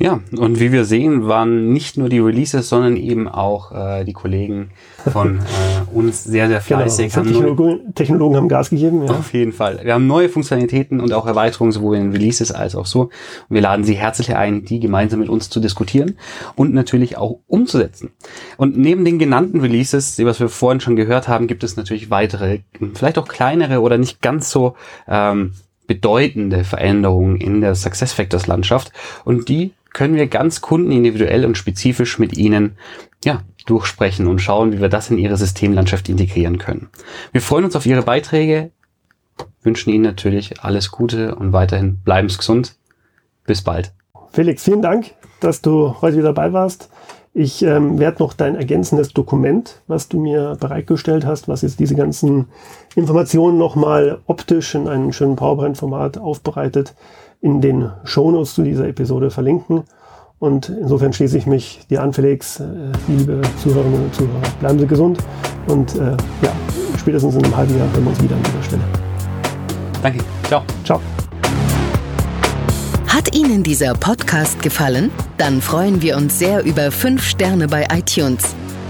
Ja, 0.00 0.20
und 0.37 0.61
wie 0.61 0.70
wir 0.70 0.84
sehen, 0.84 1.26
waren 1.26 1.72
nicht 1.72 1.96
nur 1.96 2.08
die 2.08 2.20
Releases, 2.20 2.68
sondern 2.68 2.96
eben 2.96 3.26
auch 3.26 3.72
äh, 3.72 4.04
die 4.04 4.12
Kollegen 4.12 4.70
von 5.12 5.38
äh, 5.92 5.92
uns 5.92 6.22
sehr, 6.22 6.46
sehr 6.46 6.61
genau. 6.61 6.80
fleißig. 6.80 7.12
Genau. 7.12 7.26
Technologen, 7.26 7.94
Technologen 7.96 8.37
haben 8.37 8.48
Gas 8.48 8.70
gegeben. 8.70 9.04
Ja. 9.04 9.11
Auf 9.11 9.32
jeden 9.32 9.52
Fall. 9.52 9.80
Wir 9.82 9.94
haben 9.94 10.06
neue 10.06 10.28
Funktionalitäten 10.28 11.00
und 11.00 11.12
auch 11.12 11.26
Erweiterungen 11.26 11.72
sowohl 11.72 11.96
in 11.96 12.12
Releases 12.12 12.52
als 12.52 12.76
auch 12.76 12.87
so. 12.87 13.02
Und 13.02 13.11
wir 13.48 13.61
laden 13.61 13.84
Sie 13.84 13.94
herzlich 13.94 14.37
ein, 14.37 14.64
die 14.64 14.78
gemeinsam 14.78 15.18
mit 15.18 15.28
uns 15.28 15.50
zu 15.50 15.58
diskutieren 15.58 16.16
und 16.54 16.72
natürlich 16.72 17.16
auch 17.16 17.40
umzusetzen. 17.48 18.12
Und 18.56 18.78
neben 18.78 19.04
den 19.04 19.18
genannten 19.18 19.61
Releases, 19.61 20.14
die 20.14 20.24
was 20.24 20.38
wir 20.38 20.48
vorhin 20.48 20.80
schon 20.80 20.94
gehört 20.94 21.26
haben, 21.26 21.48
gibt 21.48 21.64
es 21.64 21.76
natürlich 21.76 22.08
weitere, 22.08 22.61
vielleicht 22.94 23.18
auch 23.18 23.26
kleinere 23.26 23.80
oder 23.80 23.98
nicht 23.98 24.22
ganz 24.22 24.50
so 24.52 24.74
ähm, 25.08 25.54
bedeutende 25.88 26.62
Veränderungen 26.62 27.37
in 27.37 27.61
der 27.62 27.74
SuccessFactors 27.74 28.46
Landschaft 28.46 28.92
und 29.24 29.48
die 29.48 29.72
können 29.98 30.14
wir 30.14 30.28
ganz 30.28 30.61
kundenindividuell 30.61 31.44
und 31.44 31.58
spezifisch 31.58 32.20
mit 32.20 32.37
Ihnen 32.37 32.76
ja, 33.24 33.42
durchsprechen 33.66 34.28
und 34.28 34.38
schauen, 34.38 34.70
wie 34.70 34.80
wir 34.80 34.88
das 34.88 35.11
in 35.11 35.18
Ihre 35.18 35.37
Systemlandschaft 35.37 36.08
integrieren 36.08 36.58
können. 36.58 36.88
Wir 37.32 37.40
freuen 37.40 37.64
uns 37.64 37.74
auf 37.74 37.84
Ihre 37.84 38.02
Beiträge, 38.02 38.70
wünschen 39.64 39.90
Ihnen 39.90 40.04
natürlich 40.04 40.61
alles 40.61 40.92
Gute 40.92 41.34
und 41.34 41.52
weiterhin 41.52 41.96
bleiben 41.96 42.28
Sie 42.28 42.37
gesund. 42.37 42.76
Bis 43.44 43.62
bald. 43.62 43.92
Felix, 44.30 44.62
vielen 44.62 44.82
Dank, 44.82 45.14
dass 45.40 45.62
du 45.62 46.00
heute 46.00 46.18
wieder 46.18 46.32
dabei 46.32 46.52
warst. 46.52 46.90
Ich 47.34 47.64
ähm, 47.64 47.98
werde 47.98 48.22
noch 48.22 48.34
dein 48.34 48.54
ergänzendes 48.54 49.12
Dokument, 49.12 49.82
was 49.88 50.08
du 50.08 50.20
mir 50.20 50.56
bereitgestellt 50.61 51.26
hast, 51.26 51.48
was 51.48 51.62
jetzt 51.62 51.80
diese 51.80 51.96
ganzen 51.96 52.46
Informationen 52.94 53.58
nochmal 53.58 54.20
optisch 54.26 54.76
in 54.76 54.87
einem 54.87 55.12
schönen 55.12 55.34
PowerPoint-Format 55.34 56.18
aufbereitet, 56.18 56.94
in 57.40 57.61
den 57.61 57.90
Shownotes 58.05 58.55
zu 58.55 58.62
dieser 58.62 58.88
Episode 58.88 59.31
verlinken. 59.31 59.85
Und 60.38 60.68
insofern 60.68 61.12
schließe 61.12 61.37
ich 61.37 61.46
mich 61.46 61.81
dir 61.90 62.03
an, 62.03 62.12
Felix, 62.12 62.61
äh, 62.61 62.64
liebe 63.09 63.40
Zuhörerinnen 63.62 64.05
und 64.05 64.14
Zuhörer. 64.14 64.40
Bleiben 64.61 64.79
Sie 64.79 64.87
gesund 64.87 65.18
und 65.66 65.96
äh, 65.96 66.16
ja, 66.42 66.53
spätestens 66.96 67.35
in 67.35 67.44
einem 67.44 67.57
halben 67.57 67.77
Jahr 67.77 67.90
hören 67.92 68.05
wir 68.05 68.11
uns 68.11 68.22
wieder 68.22 68.37
an 68.37 68.42
dieser 68.44 68.62
Stelle. 68.62 68.83
Danke. 70.03 70.18
Ciao. 70.44 70.62
Ciao. 70.85 71.01
Hat 73.09 73.35
Ihnen 73.35 73.64
dieser 73.64 73.94
Podcast 73.94 74.62
gefallen? 74.62 75.11
Dann 75.38 75.61
freuen 75.61 76.03
wir 76.03 76.16
uns 76.16 76.38
sehr 76.38 76.64
über 76.64 76.92
5 76.92 77.20
Sterne 77.20 77.66
bei 77.66 77.87
iTunes. 77.90 78.55